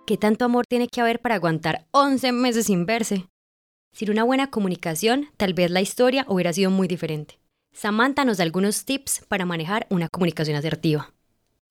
¿Qué 0.05 0.17
tanto 0.17 0.45
amor 0.45 0.67
tiene 0.67 0.87
que 0.87 1.01
haber 1.01 1.19
para 1.19 1.33
aguantar 1.33 1.87
11 1.89 2.31
meses 2.31 2.67
sin 2.67 2.85
verse? 2.85 3.25
Sin 3.91 4.11
una 4.11 4.23
buena 4.23 4.51
comunicación, 4.51 5.29
tal 5.35 5.55
vez 5.55 5.71
la 5.71 5.81
historia 5.81 6.25
hubiera 6.27 6.53
sido 6.53 6.69
muy 6.69 6.87
diferente. 6.87 7.39
Samantha 7.73 8.23
nos 8.23 8.37
da 8.37 8.43
algunos 8.43 8.85
tips 8.85 9.25
para 9.27 9.47
manejar 9.47 9.87
una 9.89 10.07
comunicación 10.07 10.57
asertiva. 10.57 11.11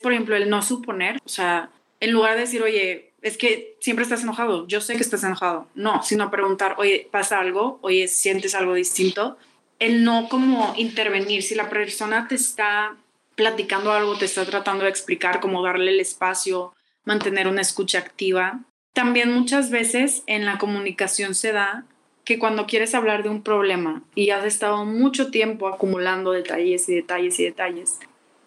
Por 0.01 0.13
ejemplo, 0.13 0.35
el 0.35 0.51
no 0.51 0.63
suponer, 0.63 1.21
o 1.25 1.29
sea, 1.29 1.71
en 2.01 2.11
lugar 2.11 2.35
de 2.35 2.41
decir, 2.41 2.61
oye, 2.61 3.13
es 3.23 3.39
que 3.39 3.77
siempre 3.79 4.03
estás 4.03 4.25
enojado, 4.25 4.67
yo 4.67 4.81
sé 4.81 4.97
que 4.97 5.03
estás 5.03 5.23
enojado. 5.23 5.69
No, 5.77 6.03
sino 6.03 6.29
preguntar, 6.33 6.75
oye, 6.79 7.07
¿pasa 7.13 7.39
algo? 7.39 7.79
Oye, 7.83 8.09
¿sientes 8.09 8.57
algo 8.57 8.75
distinto? 8.75 9.39
El 9.79 10.03
no 10.03 10.29
como 10.29 10.75
intervenir, 10.77 11.45
si 11.45 11.55
la 11.55 11.71
persona 11.71 12.27
te 12.27 12.35
está 12.35 12.97
platicando 13.37 13.93
algo, 13.93 14.19
te 14.19 14.25
está 14.25 14.45
tratando 14.45 14.85
de 14.85 14.91
explicar, 14.91 15.39
cómo 15.39 15.63
darle 15.63 15.93
el 15.93 16.01
espacio, 16.01 16.75
mantener 17.05 17.49
una 17.49 17.61
escucha 17.61 17.99
activa. 17.99 18.61
También 18.93 19.33
muchas 19.33 19.71
veces 19.71 20.23
en 20.27 20.45
la 20.45 20.59
comunicación 20.59 21.35
se 21.35 21.53
da 21.53 21.87
que 22.25 22.39
cuando 22.39 22.67
quieres 22.67 22.95
hablar 22.95 23.23
de 23.23 23.29
un 23.29 23.43
problema 23.43 24.03
y 24.15 24.31
has 24.31 24.45
estado 24.45 24.85
mucho 24.85 25.31
tiempo 25.31 25.69
acumulando 25.69 26.33
detalles 26.33 26.89
y 26.89 26.95
detalles 26.95 27.39
y 27.39 27.45
detalles, 27.45 27.99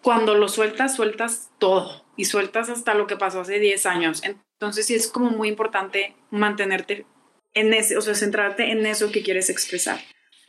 cuando 0.02 0.34
lo 0.34 0.48
sueltas, 0.48 0.96
sueltas 0.96 1.50
todo 1.58 2.04
y 2.16 2.24
sueltas 2.24 2.68
hasta 2.70 2.94
lo 2.94 3.06
que 3.06 3.16
pasó 3.16 3.40
hace 3.40 3.58
10 3.60 3.86
años. 3.86 4.22
Entonces 4.24 4.86
sí 4.86 4.94
es 4.94 5.08
como 5.08 5.30
muy 5.30 5.48
importante 5.48 6.16
mantenerte 6.30 7.06
en 7.54 7.72
ese, 7.72 7.96
o 7.96 8.00
sea, 8.00 8.14
centrarte 8.14 8.70
en 8.70 8.86
eso 8.86 9.10
que 9.10 9.22
quieres 9.22 9.50
expresar. 9.50 10.00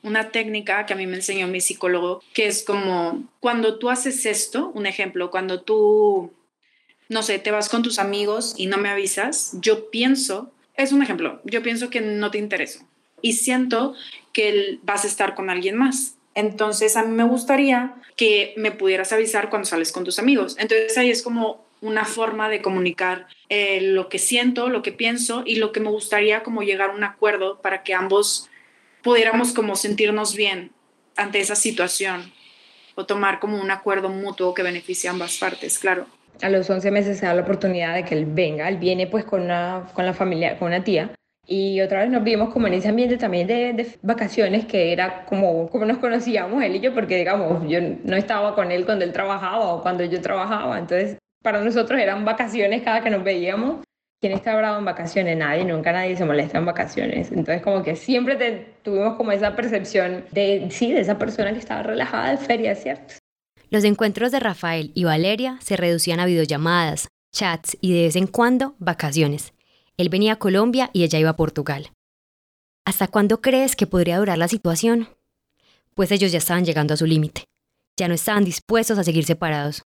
Una 0.02 0.32
técnica 0.32 0.86
que 0.86 0.94
a 0.94 0.96
mí 0.96 1.06
me 1.08 1.18
enseñó 1.18 1.48
mi 1.48 1.62
psicólogo, 1.62 2.22
que 2.34 2.48
es 2.48 2.64
como 2.64 3.30
cuando 3.40 3.78
tú 3.78 3.90
haces 3.90 4.26
esto, 4.26 4.72
un 4.74 4.86
ejemplo, 4.86 5.30
cuando 5.30 5.62
tú, 5.62 6.34
no 7.10 7.24
sé, 7.24 7.40
te 7.40 7.52
vas 7.52 7.70
con 7.70 7.84
tus 7.84 8.00
amigos 8.00 8.54
y 8.56 8.68
no 8.68 8.78
me 8.78 8.90
avisas, 8.90 9.54
yo 9.60 9.90
pienso, 9.90 10.52
es 10.76 10.92
un 10.92 11.04
ejemplo, 11.04 11.42
yo 11.44 11.62
pienso 11.62 11.90
que 11.90 12.02
no 12.02 12.32
te 12.32 12.38
intereso 12.38 12.88
y 13.22 13.34
siento 13.34 13.96
que 14.32 14.80
vas 14.84 15.04
a 15.04 15.08
estar 15.08 15.36
con 15.36 15.50
alguien 15.50 15.76
más. 15.76 16.16
Entonces 16.36 16.96
a 16.96 17.04
mí 17.04 17.14
me 17.14 17.24
gustaría 17.24 17.96
que 18.16 18.54
me 18.56 18.72
pudieras 18.72 19.12
avisar 19.12 19.50
cuando 19.50 19.68
sales 19.68 19.92
con 19.92 20.06
tus 20.06 20.20
amigos. 20.20 20.56
Entonces 20.58 20.98
ahí 20.98 21.10
es 21.10 21.22
como 21.22 21.66
una 21.82 22.06
forma 22.06 22.48
de 22.50 22.62
comunicar 22.62 23.28
eh, 23.50 23.82
lo 23.82 24.08
que 24.08 24.20
siento, 24.20 24.70
lo 24.70 24.82
que 24.82 24.92
pienso 24.92 25.44
y 25.46 25.56
lo 25.56 25.72
que 25.72 25.80
me 25.80 25.90
gustaría 25.90 26.44
como 26.44 26.62
llegar 26.62 26.92
a 26.92 26.94
un 26.94 27.04
acuerdo 27.04 27.60
para 27.62 27.84
que 27.84 27.94
ambos 27.94 28.50
pudiéramos 29.02 29.54
como 29.54 29.76
sentirnos 29.76 30.36
bien 30.36 30.72
ante 31.16 31.40
esa 31.40 31.56
situación 31.56 32.32
o 32.96 33.06
tomar 33.06 33.40
como 33.40 33.60
un 33.60 33.72
acuerdo 33.72 34.10
mutuo 34.10 34.54
que 34.54 34.64
beneficie 34.64 35.10
a 35.10 35.14
ambas 35.14 35.38
partes, 35.38 35.80
claro. 35.80 36.06
A 36.42 36.50
los 36.50 36.70
11 36.70 36.92
meses 36.92 37.18
se 37.18 37.26
da 37.26 37.34
la 37.34 37.42
oportunidad 37.42 37.96
de 37.96 38.06
que 38.06 38.16
él 38.16 38.26
venga, 38.26 38.68
él 38.70 38.78
viene 38.78 39.08
pues 39.08 39.26
con, 39.26 39.42
una, 39.42 39.88
con 39.94 40.06
la 40.06 40.14
familia, 40.14 40.58
con 40.58 40.70
una 40.70 40.84
tía 40.84 41.12
y 41.52 41.82
otra 41.82 42.02
vez 42.02 42.12
nos 42.12 42.24
vimos 42.24 42.54
como 42.54 42.68
en 42.68 42.76
ese 42.76 42.90
ambiente 42.90 43.18
también 43.18 43.48
de, 43.48 43.98
vacaciones, 44.04 44.66
que 44.66 44.94
era 44.94 45.26
como, 45.26 45.68
como 45.70 45.84
nos 45.84 45.98
conocíamos 45.98 46.62
él 46.62 46.76
y 46.76 46.80
yo, 46.80 46.94
porque 46.94 47.18
digamos, 47.18 47.68
yo 47.68 47.80
no 48.04 48.16
estaba 48.16 48.54
con 48.54 48.72
él 48.72 48.86
cuando 48.86 49.04
él 49.04 49.12
trabajaba 49.12 49.74
o 49.74 49.82
cuando 49.82 50.04
yo 50.04 50.22
trabajaba. 50.22 50.78
Entonces, 50.78 51.18
para 51.42 51.64
nosotros 51.64 52.00
eran 52.00 52.24
vacaciones 52.24 52.84
cada 52.84 53.02
que 53.02 53.10
nos 53.10 53.24
veíamos. 53.24 53.84
¿Quién 54.22 54.34
está 54.34 54.56
bravo 54.56 54.78
en 54.78 54.86
vacaciones? 54.86 55.38
Nadie, 55.38 55.66
nunca 55.66 55.92
nadie 55.92 56.16
se 56.16 56.24
molesta 56.24 56.60
en 56.60 56.66
vacaciones. 56.66 57.32
Entonces, 57.32 57.64
como 57.64 57.82
que 57.82 57.96
siempre 57.96 58.76
tuvimos 58.84 59.16
como 59.16 59.32
esa 59.32 59.56
percepción 59.56 60.26
de, 60.32 60.68
sí, 60.70 60.94
de 60.94 61.00
esa 61.00 61.18
persona 61.18 61.52
que 61.52 61.60
estaba 61.60 61.82
relajada 61.82 62.30
de 62.30 62.38
feria, 62.38 62.76
¿cierto? 62.76 63.16
Los 63.70 63.84
encuentros 63.84 64.32
de 64.32 64.40
Rafael 64.40 64.92
y 64.96 65.04
Valeria 65.04 65.58
se 65.62 65.78
reducían 65.78 66.20
a 66.20 66.26
videollamadas, 66.26 67.08
chats 67.32 67.78
y 67.82 67.94
de 67.94 68.04
vez 68.04 68.16
en 68.16 68.28
cuando 68.28 68.76
vacaciones. 68.80 69.54
Él 69.98 70.10
venía 70.10 70.34
a 70.34 70.40
Colombia 70.40 70.90
y 70.94 71.04
ella 71.04 71.20
iba 71.20 71.30
a 71.30 71.36
Portugal. 71.36 71.92
¿Hasta 72.86 73.08
cuándo 73.08 73.42
crees 73.42 73.76
que 73.76 73.88
podría 73.88 74.18
durar 74.18 74.38
la 74.38 74.48
situación? 74.48 75.10
Pues 75.94 76.12
ellos 76.12 76.32
ya 76.32 76.38
estaban 76.40 76.66
llegando 76.66 76.94
a 76.94 76.98
su 76.98 77.06
límite. 77.06 77.46
Ya 77.98 78.08
no 78.08 78.14
estaban 78.14 78.46
dispuestos 78.46 78.98
a 78.98 79.04
seguir 79.04 79.26
separados 79.26 79.84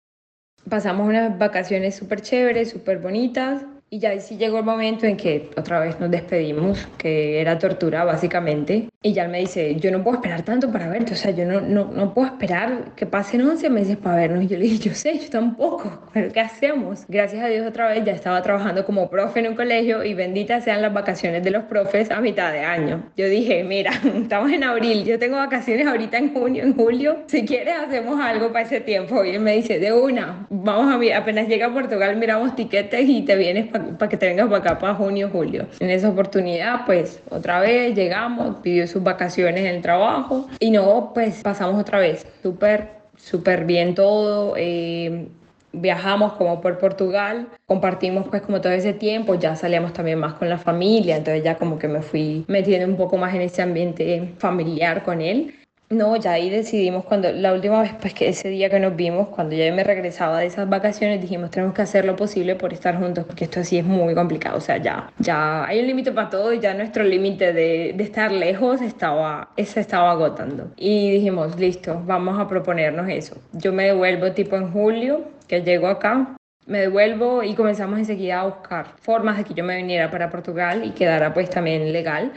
pasamos 0.69 1.07
unas 1.07 1.37
vacaciones 1.37 1.95
súper 1.95 2.21
chéveres, 2.21 2.69
súper 2.71 2.99
bonitas. 2.99 3.63
Y 3.93 3.99
ya 3.99 4.19
sí 4.19 4.37
llegó 4.37 4.57
el 4.57 4.65
momento 4.65 5.05
en 5.05 5.15
que 5.15 5.51
otra 5.55 5.79
vez 5.79 5.99
nos 5.99 6.09
despedimos, 6.09 6.87
que 6.97 7.39
era 7.39 7.59
tortura 7.59 8.03
básicamente. 8.03 8.89
Y 9.03 9.13
ya 9.13 9.25
él 9.25 9.29
me 9.29 9.41
dice, 9.41 9.75
yo 9.75 9.91
no 9.91 10.03
puedo 10.03 10.15
esperar 10.15 10.41
tanto 10.41 10.71
para 10.71 10.89
verte, 10.89 11.13
o 11.13 11.15
sea, 11.15 11.29
yo 11.29 11.45
no, 11.45 11.61
no, 11.61 11.91
no 11.93 12.11
puedo 12.11 12.25
esperar 12.25 12.95
que 12.95 13.05
pasen 13.05 13.41
11 13.41 13.69
meses 13.69 13.97
para 13.97 14.15
vernos. 14.15 14.45
Y 14.45 14.47
yo 14.47 14.57
le 14.57 14.63
dije, 14.63 14.89
yo 14.89 14.95
sé, 14.95 15.19
yo 15.19 15.29
tampoco, 15.29 16.09
pero 16.11 16.33
¿qué 16.33 16.39
hacemos? 16.39 17.05
Gracias 17.07 17.43
a 17.43 17.47
Dios 17.49 17.67
otra 17.67 17.89
vez 17.89 18.03
ya 18.03 18.13
estaba 18.13 18.41
trabajando 18.41 18.83
como 18.83 19.11
profe 19.11 19.41
en 19.41 19.49
un 19.49 19.55
colegio 19.55 20.03
y 20.03 20.15
benditas 20.15 20.63
sean 20.63 20.81
las 20.81 20.91
vacaciones 20.91 21.43
de 21.43 21.51
los 21.51 21.65
profes 21.65 22.09
a 22.09 22.19
mitad 22.19 22.51
de 22.51 22.61
año. 22.61 23.11
Yo 23.15 23.27
dije, 23.27 23.63
mira, 23.63 23.91
estamos 24.15 24.51
en 24.51 24.63
abril, 24.63 25.05
yo 25.05 25.19
tengo 25.19 25.35
vacaciones 25.35 25.85
ahorita 25.85 26.17
en 26.17 26.33
junio, 26.33 26.63
en 26.63 26.73
julio, 26.73 27.17
si 27.27 27.45
quieres 27.45 27.75
hacemos 27.77 28.19
algo 28.19 28.51
para 28.51 28.65
ese 28.65 28.81
tiempo. 28.81 29.23
Y 29.23 29.35
él 29.35 29.41
me 29.41 29.55
dice, 29.55 29.77
de 29.77 29.93
una, 29.93 30.47
vamos 30.49 30.91
a 30.91 31.17
apenas 31.17 31.47
llega 31.47 31.67
a 31.67 31.73
Portugal 31.73 32.15
miramos 32.15 32.55
tiquetes 32.55 33.07
y 33.07 33.21
te 33.21 33.35
vienes 33.35 33.67
para 33.67 33.82
para 33.97 34.09
que 34.09 34.17
te 34.17 34.27
vengas 34.27 34.47
para 34.47 34.57
acá, 34.57 34.79
para 34.79 34.95
junio, 34.95 35.29
julio. 35.31 35.67
En 35.79 35.89
esa 35.89 36.09
oportunidad, 36.09 36.85
pues 36.85 37.21
otra 37.29 37.59
vez 37.59 37.95
llegamos, 37.95 38.57
pidió 38.61 38.87
sus 38.87 39.03
vacaciones 39.03 39.61
en 39.61 39.75
el 39.75 39.81
trabajo 39.81 40.47
y 40.59 40.71
no, 40.71 41.11
pues 41.13 41.41
pasamos 41.41 41.79
otra 41.79 41.99
vez. 41.99 42.25
Súper, 42.41 42.89
súper 43.17 43.65
bien 43.65 43.95
todo. 43.95 44.55
Eh, 44.57 45.27
viajamos 45.73 46.33
como 46.33 46.61
por 46.61 46.77
Portugal, 46.77 47.47
compartimos 47.65 48.27
pues 48.29 48.43
como 48.43 48.61
todo 48.61 48.71
ese 48.73 48.93
tiempo, 48.93 49.35
ya 49.35 49.55
salíamos 49.55 49.91
también 49.91 50.19
más 50.19 50.35
con 50.35 50.47
la 50.47 50.59
familia, 50.59 51.17
entonces 51.17 51.43
ya 51.43 51.57
como 51.57 51.79
que 51.79 51.87
me 51.87 52.01
fui 52.01 52.45
metiendo 52.47 52.87
un 52.87 52.95
poco 52.95 53.17
más 53.17 53.33
en 53.33 53.41
ese 53.41 53.61
ambiente 53.61 54.33
familiar 54.37 55.03
con 55.03 55.19
él. 55.21 55.55
No, 55.89 56.15
ya 56.15 56.31
ahí 56.31 56.49
decidimos 56.49 57.05
cuando 57.05 57.31
la 57.31 57.53
última 57.53 57.81
vez, 57.81 57.93
pues 58.01 58.13
que 58.13 58.29
ese 58.29 58.49
día 58.49 58.69
que 58.69 58.79
nos 58.79 58.95
vimos, 58.95 59.27
cuando 59.27 59.55
ya 59.55 59.71
me 59.71 59.83
regresaba 59.83 60.39
de 60.39 60.47
esas 60.47 60.67
vacaciones, 60.67 61.21
dijimos 61.21 61.51
tenemos 61.51 61.75
que 61.75 61.83
hacer 61.83 62.05
lo 62.05 62.15
posible 62.15 62.55
por 62.55 62.73
estar 62.73 62.97
juntos, 62.97 63.25
porque 63.25 63.43
esto 63.43 63.59
así 63.59 63.77
es 63.77 63.85
muy 63.85 64.15
complicado. 64.15 64.57
O 64.57 64.61
sea, 64.61 64.77
ya, 64.77 65.11
ya 65.19 65.65
hay 65.65 65.79
un 65.81 65.87
límite 65.87 66.11
para 66.11 66.29
todo 66.29 66.51
y 66.53 66.59
ya 66.59 66.73
nuestro 66.73 67.03
límite 67.03 67.53
de, 67.53 67.93
de, 67.95 68.03
estar 68.03 68.31
lejos 68.31 68.81
estaba, 68.81 69.49
se 69.57 69.79
estaba 69.79 70.11
agotando. 70.11 70.71
Y 70.77 71.11
dijimos, 71.11 71.59
listo, 71.59 72.01
vamos 72.05 72.39
a 72.39 72.47
proponernos 72.47 73.07
eso. 73.09 73.37
Yo 73.51 73.71
me 73.71 73.85
devuelvo 73.85 74.31
tipo 74.31 74.55
en 74.55 74.71
julio, 74.71 75.25
que 75.47 75.61
llego 75.61 75.87
acá, 75.87 76.35
me 76.65 76.79
devuelvo 76.79 77.43
y 77.43 77.55
comenzamos 77.55 77.99
enseguida 77.99 78.41
a 78.41 78.45
buscar 78.45 78.87
formas 79.01 79.37
de 79.37 79.43
que 79.43 79.53
yo 79.53 79.63
me 79.63 79.75
viniera 79.75 80.09
para 80.09 80.29
Portugal 80.29 80.83
y 80.85 80.91
quedara 80.91 81.33
pues 81.33 81.49
también 81.49 81.91
legal 81.91 82.31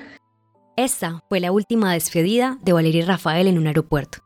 esta 0.76 1.22
fue 1.28 1.40
la 1.40 1.52
última 1.52 1.92
despedida 1.94 2.58
de 2.62 2.72
Valeria 2.72 3.02
y 3.02 3.04
Rafael 3.06 3.46
en 3.46 3.58
un 3.58 3.66
aeropuerto. 3.66 4.18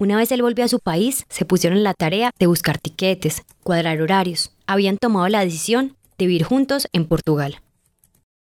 Una 0.00 0.16
vez 0.16 0.32
él 0.32 0.40
volvió 0.40 0.64
a 0.64 0.68
su 0.68 0.78
país, 0.78 1.26
se 1.28 1.44
pusieron 1.44 1.76
en 1.76 1.84
la 1.84 1.94
tarea 1.94 2.30
de 2.38 2.46
buscar 2.46 2.78
tiquetes, 2.78 3.42
cuadrar 3.62 4.00
horarios. 4.00 4.56
Habían 4.66 4.96
tomado 4.96 5.28
la 5.28 5.44
decisión 5.44 5.96
de 6.16 6.26
vivir 6.26 6.44
juntos 6.44 6.88
en 6.92 7.06
Portugal. 7.06 7.60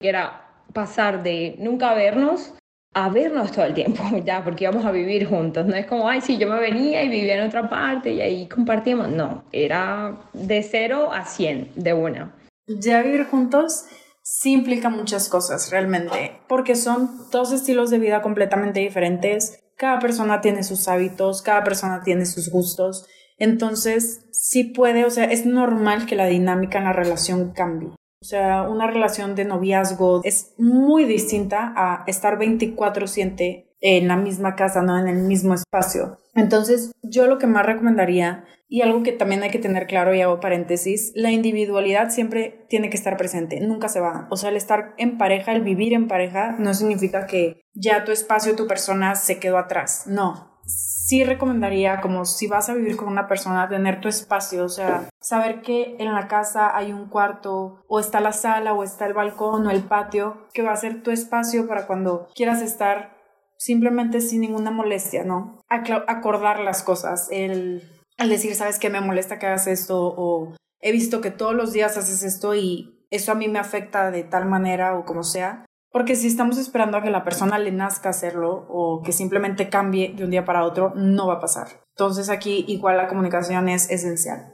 Era 0.02 0.46
pasar 0.74 1.24
de 1.24 1.56
nunca 1.58 1.94
vernos 1.94 2.54
a 2.94 3.10
vernos 3.10 3.52
todo 3.52 3.66
el 3.66 3.74
tiempo, 3.74 4.04
ya, 4.26 4.44
porque 4.44 4.66
íbamos 4.66 4.86
a 4.86 4.92
vivir 4.92 5.26
juntos. 5.26 5.66
No 5.66 5.76
es 5.76 5.86
como, 5.86 6.10
ay, 6.10 6.22
sí, 6.22 6.38
yo 6.38 6.50
me 6.50 6.60
venía 6.60 7.04
y 7.04 7.10
vivía 7.10 7.36
en 7.38 7.48
otra 7.48 7.70
parte 7.70 8.12
y 8.12 8.22
ahí 8.22 8.48
compartíamos. 8.48 9.10
No, 9.10 9.44
era 9.52 10.18
de 10.34 10.62
cero 10.64 11.12
a 11.14 11.26
cien, 11.26 11.72
de 11.76 11.94
una. 11.94 12.36
Ya 12.68 13.02
vivir 13.02 13.26
juntos 13.26 13.86
sí 14.30 14.52
implica 14.52 14.90
muchas 14.90 15.30
cosas 15.30 15.72
realmente, 15.72 16.42
porque 16.50 16.76
son 16.76 17.30
dos 17.32 17.54
estilos 17.54 17.90
de 17.90 17.98
vida 17.98 18.22
completamente 18.22 18.82
diferentes. 18.82 19.64
Cada 19.78 20.00
persona 20.00 20.42
tiene 20.42 20.64
sus 20.64 20.90
hábitos, 20.90 21.42
cada 21.42 21.64
persona 21.64 22.02
tiene 22.04 22.26
sus 22.26 22.50
gustos. 22.50 23.08
Entonces, 23.38 24.26
sí 24.34 24.66
puede, 24.66 25.06
o 25.06 25.10
sea, 25.10 25.24
es 25.24 25.46
normal 25.46 26.06
que 26.06 26.18
la 26.18 26.26
dinámica 26.26 26.78
en 26.78 26.84
la 26.84 26.94
relación 26.94 27.54
cambie. 27.54 27.90
O 28.22 28.26
sea, 28.26 28.64
una 28.64 28.88
relación 28.88 29.34
de 29.34 29.46
noviazgo 29.46 30.20
es 30.26 30.54
muy 30.58 31.06
distinta 31.06 31.74
a 31.78 32.04
estar 32.06 32.38
24/7 32.38 33.76
en 33.80 34.08
la 34.10 34.18
misma 34.18 34.56
casa, 34.56 34.82
no 34.82 35.00
en 35.00 35.08
el 35.08 35.20
mismo 35.24 35.54
espacio. 35.54 36.18
Entonces, 36.38 36.92
yo 37.02 37.28
lo 37.28 37.40
que 37.40 37.48
más 37.48 37.66
recomendaría, 37.66 38.46
y 38.70 38.82
algo 38.82 39.02
que 39.02 39.12
también 39.12 39.44
hay 39.44 39.50
que 39.50 39.60
tener 39.60 39.88
claro 39.88 40.14
y 40.14 40.22
hago 40.22 40.40
paréntesis, 40.40 41.12
la 41.16 41.32
individualidad 41.32 42.10
siempre 42.10 42.66
tiene 42.70 42.90
que 42.90 42.98
estar 42.98 43.18
presente, 43.18 43.60
nunca 43.60 43.90
se 43.90 44.02
va. 44.02 44.28
O 44.30 44.38
sea, 44.38 44.50
el 44.50 44.56
estar 44.56 44.94
en 44.98 45.18
pareja, 45.18 45.54
el 45.54 45.62
vivir 45.62 45.94
en 45.94 46.08
pareja, 46.08 46.56
no 46.60 46.74
significa 46.74 47.26
que 47.26 47.62
ya 47.74 48.04
tu 48.04 48.12
espacio, 48.12 48.56
tu 48.56 48.68
persona 48.68 49.16
se 49.16 49.40
quedó 49.40 49.58
atrás. 49.58 50.04
No, 50.06 50.60
sí 50.68 51.24
recomendaría, 51.24 52.02
como 52.02 52.26
si 52.26 52.48
vas 52.48 52.70
a 52.70 52.74
vivir 52.74 52.98
con 52.98 53.08
una 53.08 53.28
persona, 53.28 53.70
tener 53.70 54.02
tu 54.02 54.10
espacio, 54.10 54.66
o 54.66 54.70
sea, 54.70 55.10
saber 55.22 55.62
que 55.62 55.96
en 56.00 56.14
la 56.14 56.28
casa 56.28 56.76
hay 56.76 56.92
un 56.92 57.08
cuarto, 57.08 57.84
o 57.88 58.00
está 58.00 58.20
la 58.20 58.34
sala, 58.34 58.74
o 58.74 58.84
está 58.84 59.06
el 59.06 59.14
balcón, 59.14 59.66
o 59.66 59.72
el 59.72 59.84
patio, 59.84 60.48
que 60.54 60.62
va 60.62 60.74
a 60.74 60.78
ser 60.78 61.02
tu 61.04 61.12
espacio 61.12 61.68
para 61.68 61.88
cuando 61.88 62.28
quieras 62.36 62.62
estar 62.62 63.17
simplemente 63.58 64.22
sin 64.22 64.42
ninguna 64.42 64.72
molestia, 64.72 65.24
¿no? 65.24 65.62
acordar 65.70 66.60
las 66.60 66.84
cosas, 66.84 67.28
el, 67.32 67.84
el 68.18 68.30
decir, 68.30 68.56
¿sabes 68.56 68.80
qué 68.80 68.90
me 68.90 69.02
molesta 69.02 69.40
que 69.40 69.48
hagas 69.48 69.68
esto? 69.68 70.14
O 70.18 70.56
he 70.82 70.92
visto 70.92 71.22
que 71.22 71.32
todos 71.32 71.54
los 71.54 71.74
días 71.74 71.98
haces 71.98 72.24
esto 72.24 72.56
y 72.56 73.06
eso 73.10 73.32
a 73.32 73.36
mí 73.36 73.48
me 73.48 73.60
afecta 73.60 74.12
de 74.12 74.24
tal 74.24 74.46
manera 74.46 74.98
o 74.98 75.06
como 75.06 75.24
sea. 75.24 75.66
Porque 75.92 76.16
si 76.16 76.28
estamos 76.28 76.58
esperando 76.58 76.98
a 76.98 77.02
que 77.02 77.10
la 77.10 77.24
persona 77.24 77.58
le 77.58 77.72
nazca 77.72 78.10
hacerlo 78.10 78.68
o 78.70 79.02
que 79.04 79.12
simplemente 79.12 79.70
cambie 79.70 80.14
de 80.14 80.26
un 80.26 80.32
día 80.32 80.46
para 80.46 80.64
otro, 80.64 80.94
no 80.96 81.28
va 81.28 81.36
a 81.36 81.40
pasar. 81.40 81.68
Entonces 81.96 82.30
aquí 82.30 82.66
igual 82.68 82.98
la 82.98 83.08
comunicación 83.08 83.70
es 83.70 83.90
esencial. 83.90 84.54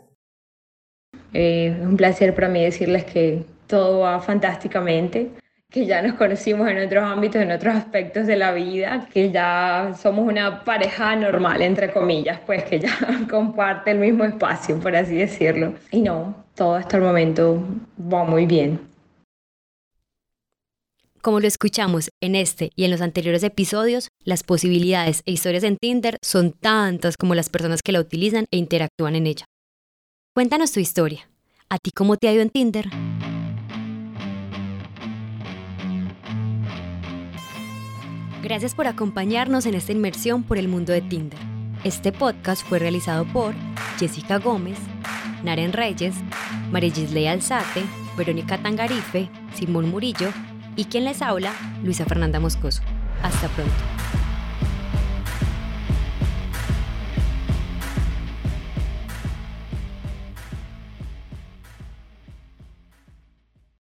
Eh, 1.34 1.76
es 1.80 1.86
un 1.86 1.98
placer 1.98 2.36
para 2.36 2.50
mí 2.50 2.63
decirles 2.63 3.04
que 3.06 3.46
todo 3.68 4.02
va 4.02 4.20
fantásticamente, 4.20 5.32
que 5.74 5.88
ya 5.88 6.04
nos 6.04 6.14
conocimos 6.14 6.70
en 6.70 6.86
otros 6.86 7.04
ámbitos, 7.04 7.42
en 7.42 7.52
otros 7.52 7.74
aspectos 7.74 8.28
de 8.28 8.36
la 8.36 8.52
vida, 8.52 9.10
que 9.12 9.32
ya 9.32 9.96
somos 10.00 10.28
una 10.28 10.64
pareja 10.64 11.16
normal, 11.16 11.64
entre 11.64 11.92
comillas, 11.92 12.40
pues 12.46 12.64
que 12.66 12.80
ya 12.80 12.96
comparte 13.30 13.90
el 13.90 13.98
mismo 13.98 14.24
espacio, 14.24 14.80
por 14.80 14.96
así 14.96 15.16
decirlo. 15.16 15.74
Y 15.90 16.02
no, 16.02 16.46
todo 16.54 16.76
hasta 16.76 16.98
el 16.98 17.04
momento 17.04 17.66
va 18.00 18.24
muy 18.24 18.46
bien. 18.46 18.82
Como 21.24 21.40
lo 21.40 21.48
escuchamos 21.48 22.12
en 22.22 22.36
este 22.36 22.70
y 22.76 22.84
en 22.84 22.92
los 22.92 23.02
anteriores 23.02 23.42
episodios, 23.42 24.10
las 24.24 24.44
posibilidades 24.44 25.24
e 25.26 25.32
historias 25.32 25.64
en 25.64 25.78
Tinder 25.78 26.18
son 26.22 26.52
tantas 26.52 27.18
como 27.18 27.34
las 27.34 27.50
personas 27.50 27.82
que 27.82 27.94
la 27.94 28.00
utilizan 28.00 28.46
e 28.52 28.58
interactúan 28.58 29.16
en 29.16 29.26
ella. 29.26 29.46
Cuéntanos 30.36 30.72
tu 30.72 30.80
historia. 30.80 31.28
¿A 31.68 31.80
ti 31.80 31.90
cómo 31.90 32.18
te 32.18 32.28
ha 32.28 32.34
ido 32.34 32.44
en 32.44 32.52
Tinder? 32.52 32.90
Gracias 38.43 38.75
por 38.75 38.88
acompañarnos 38.88 39.65
en 39.65 39.73
esta 39.73 39.93
inmersión 39.93 40.43
por 40.43 40.58
el 40.58 40.67
mundo 40.67 40.91
de 40.91 40.99
Tinder. 40.99 41.39
Este 41.86 42.12
podcast 42.12 42.67
fue 42.67 42.77
realizado 42.77 43.23
por 43.23 43.53
Jessica 43.97 44.38
Gómez, 44.38 44.77
Naren 45.45 45.71
Reyes, 45.71 46.13
María 46.69 46.93
Gisley 46.93 47.27
Alzate, 47.27 47.86
Verónica 48.17 48.58
Tangarife, 48.58 49.29
Simón 49.56 49.89
Murillo 49.89 50.27
y 50.75 50.86
quien 50.86 51.06
les 51.06 51.21
habla, 51.21 51.53
Luisa 51.86 52.03
Fernanda 52.03 52.41
Moscoso. 52.41 52.82
Hasta 53.21 53.47
pronto. 53.47 54.03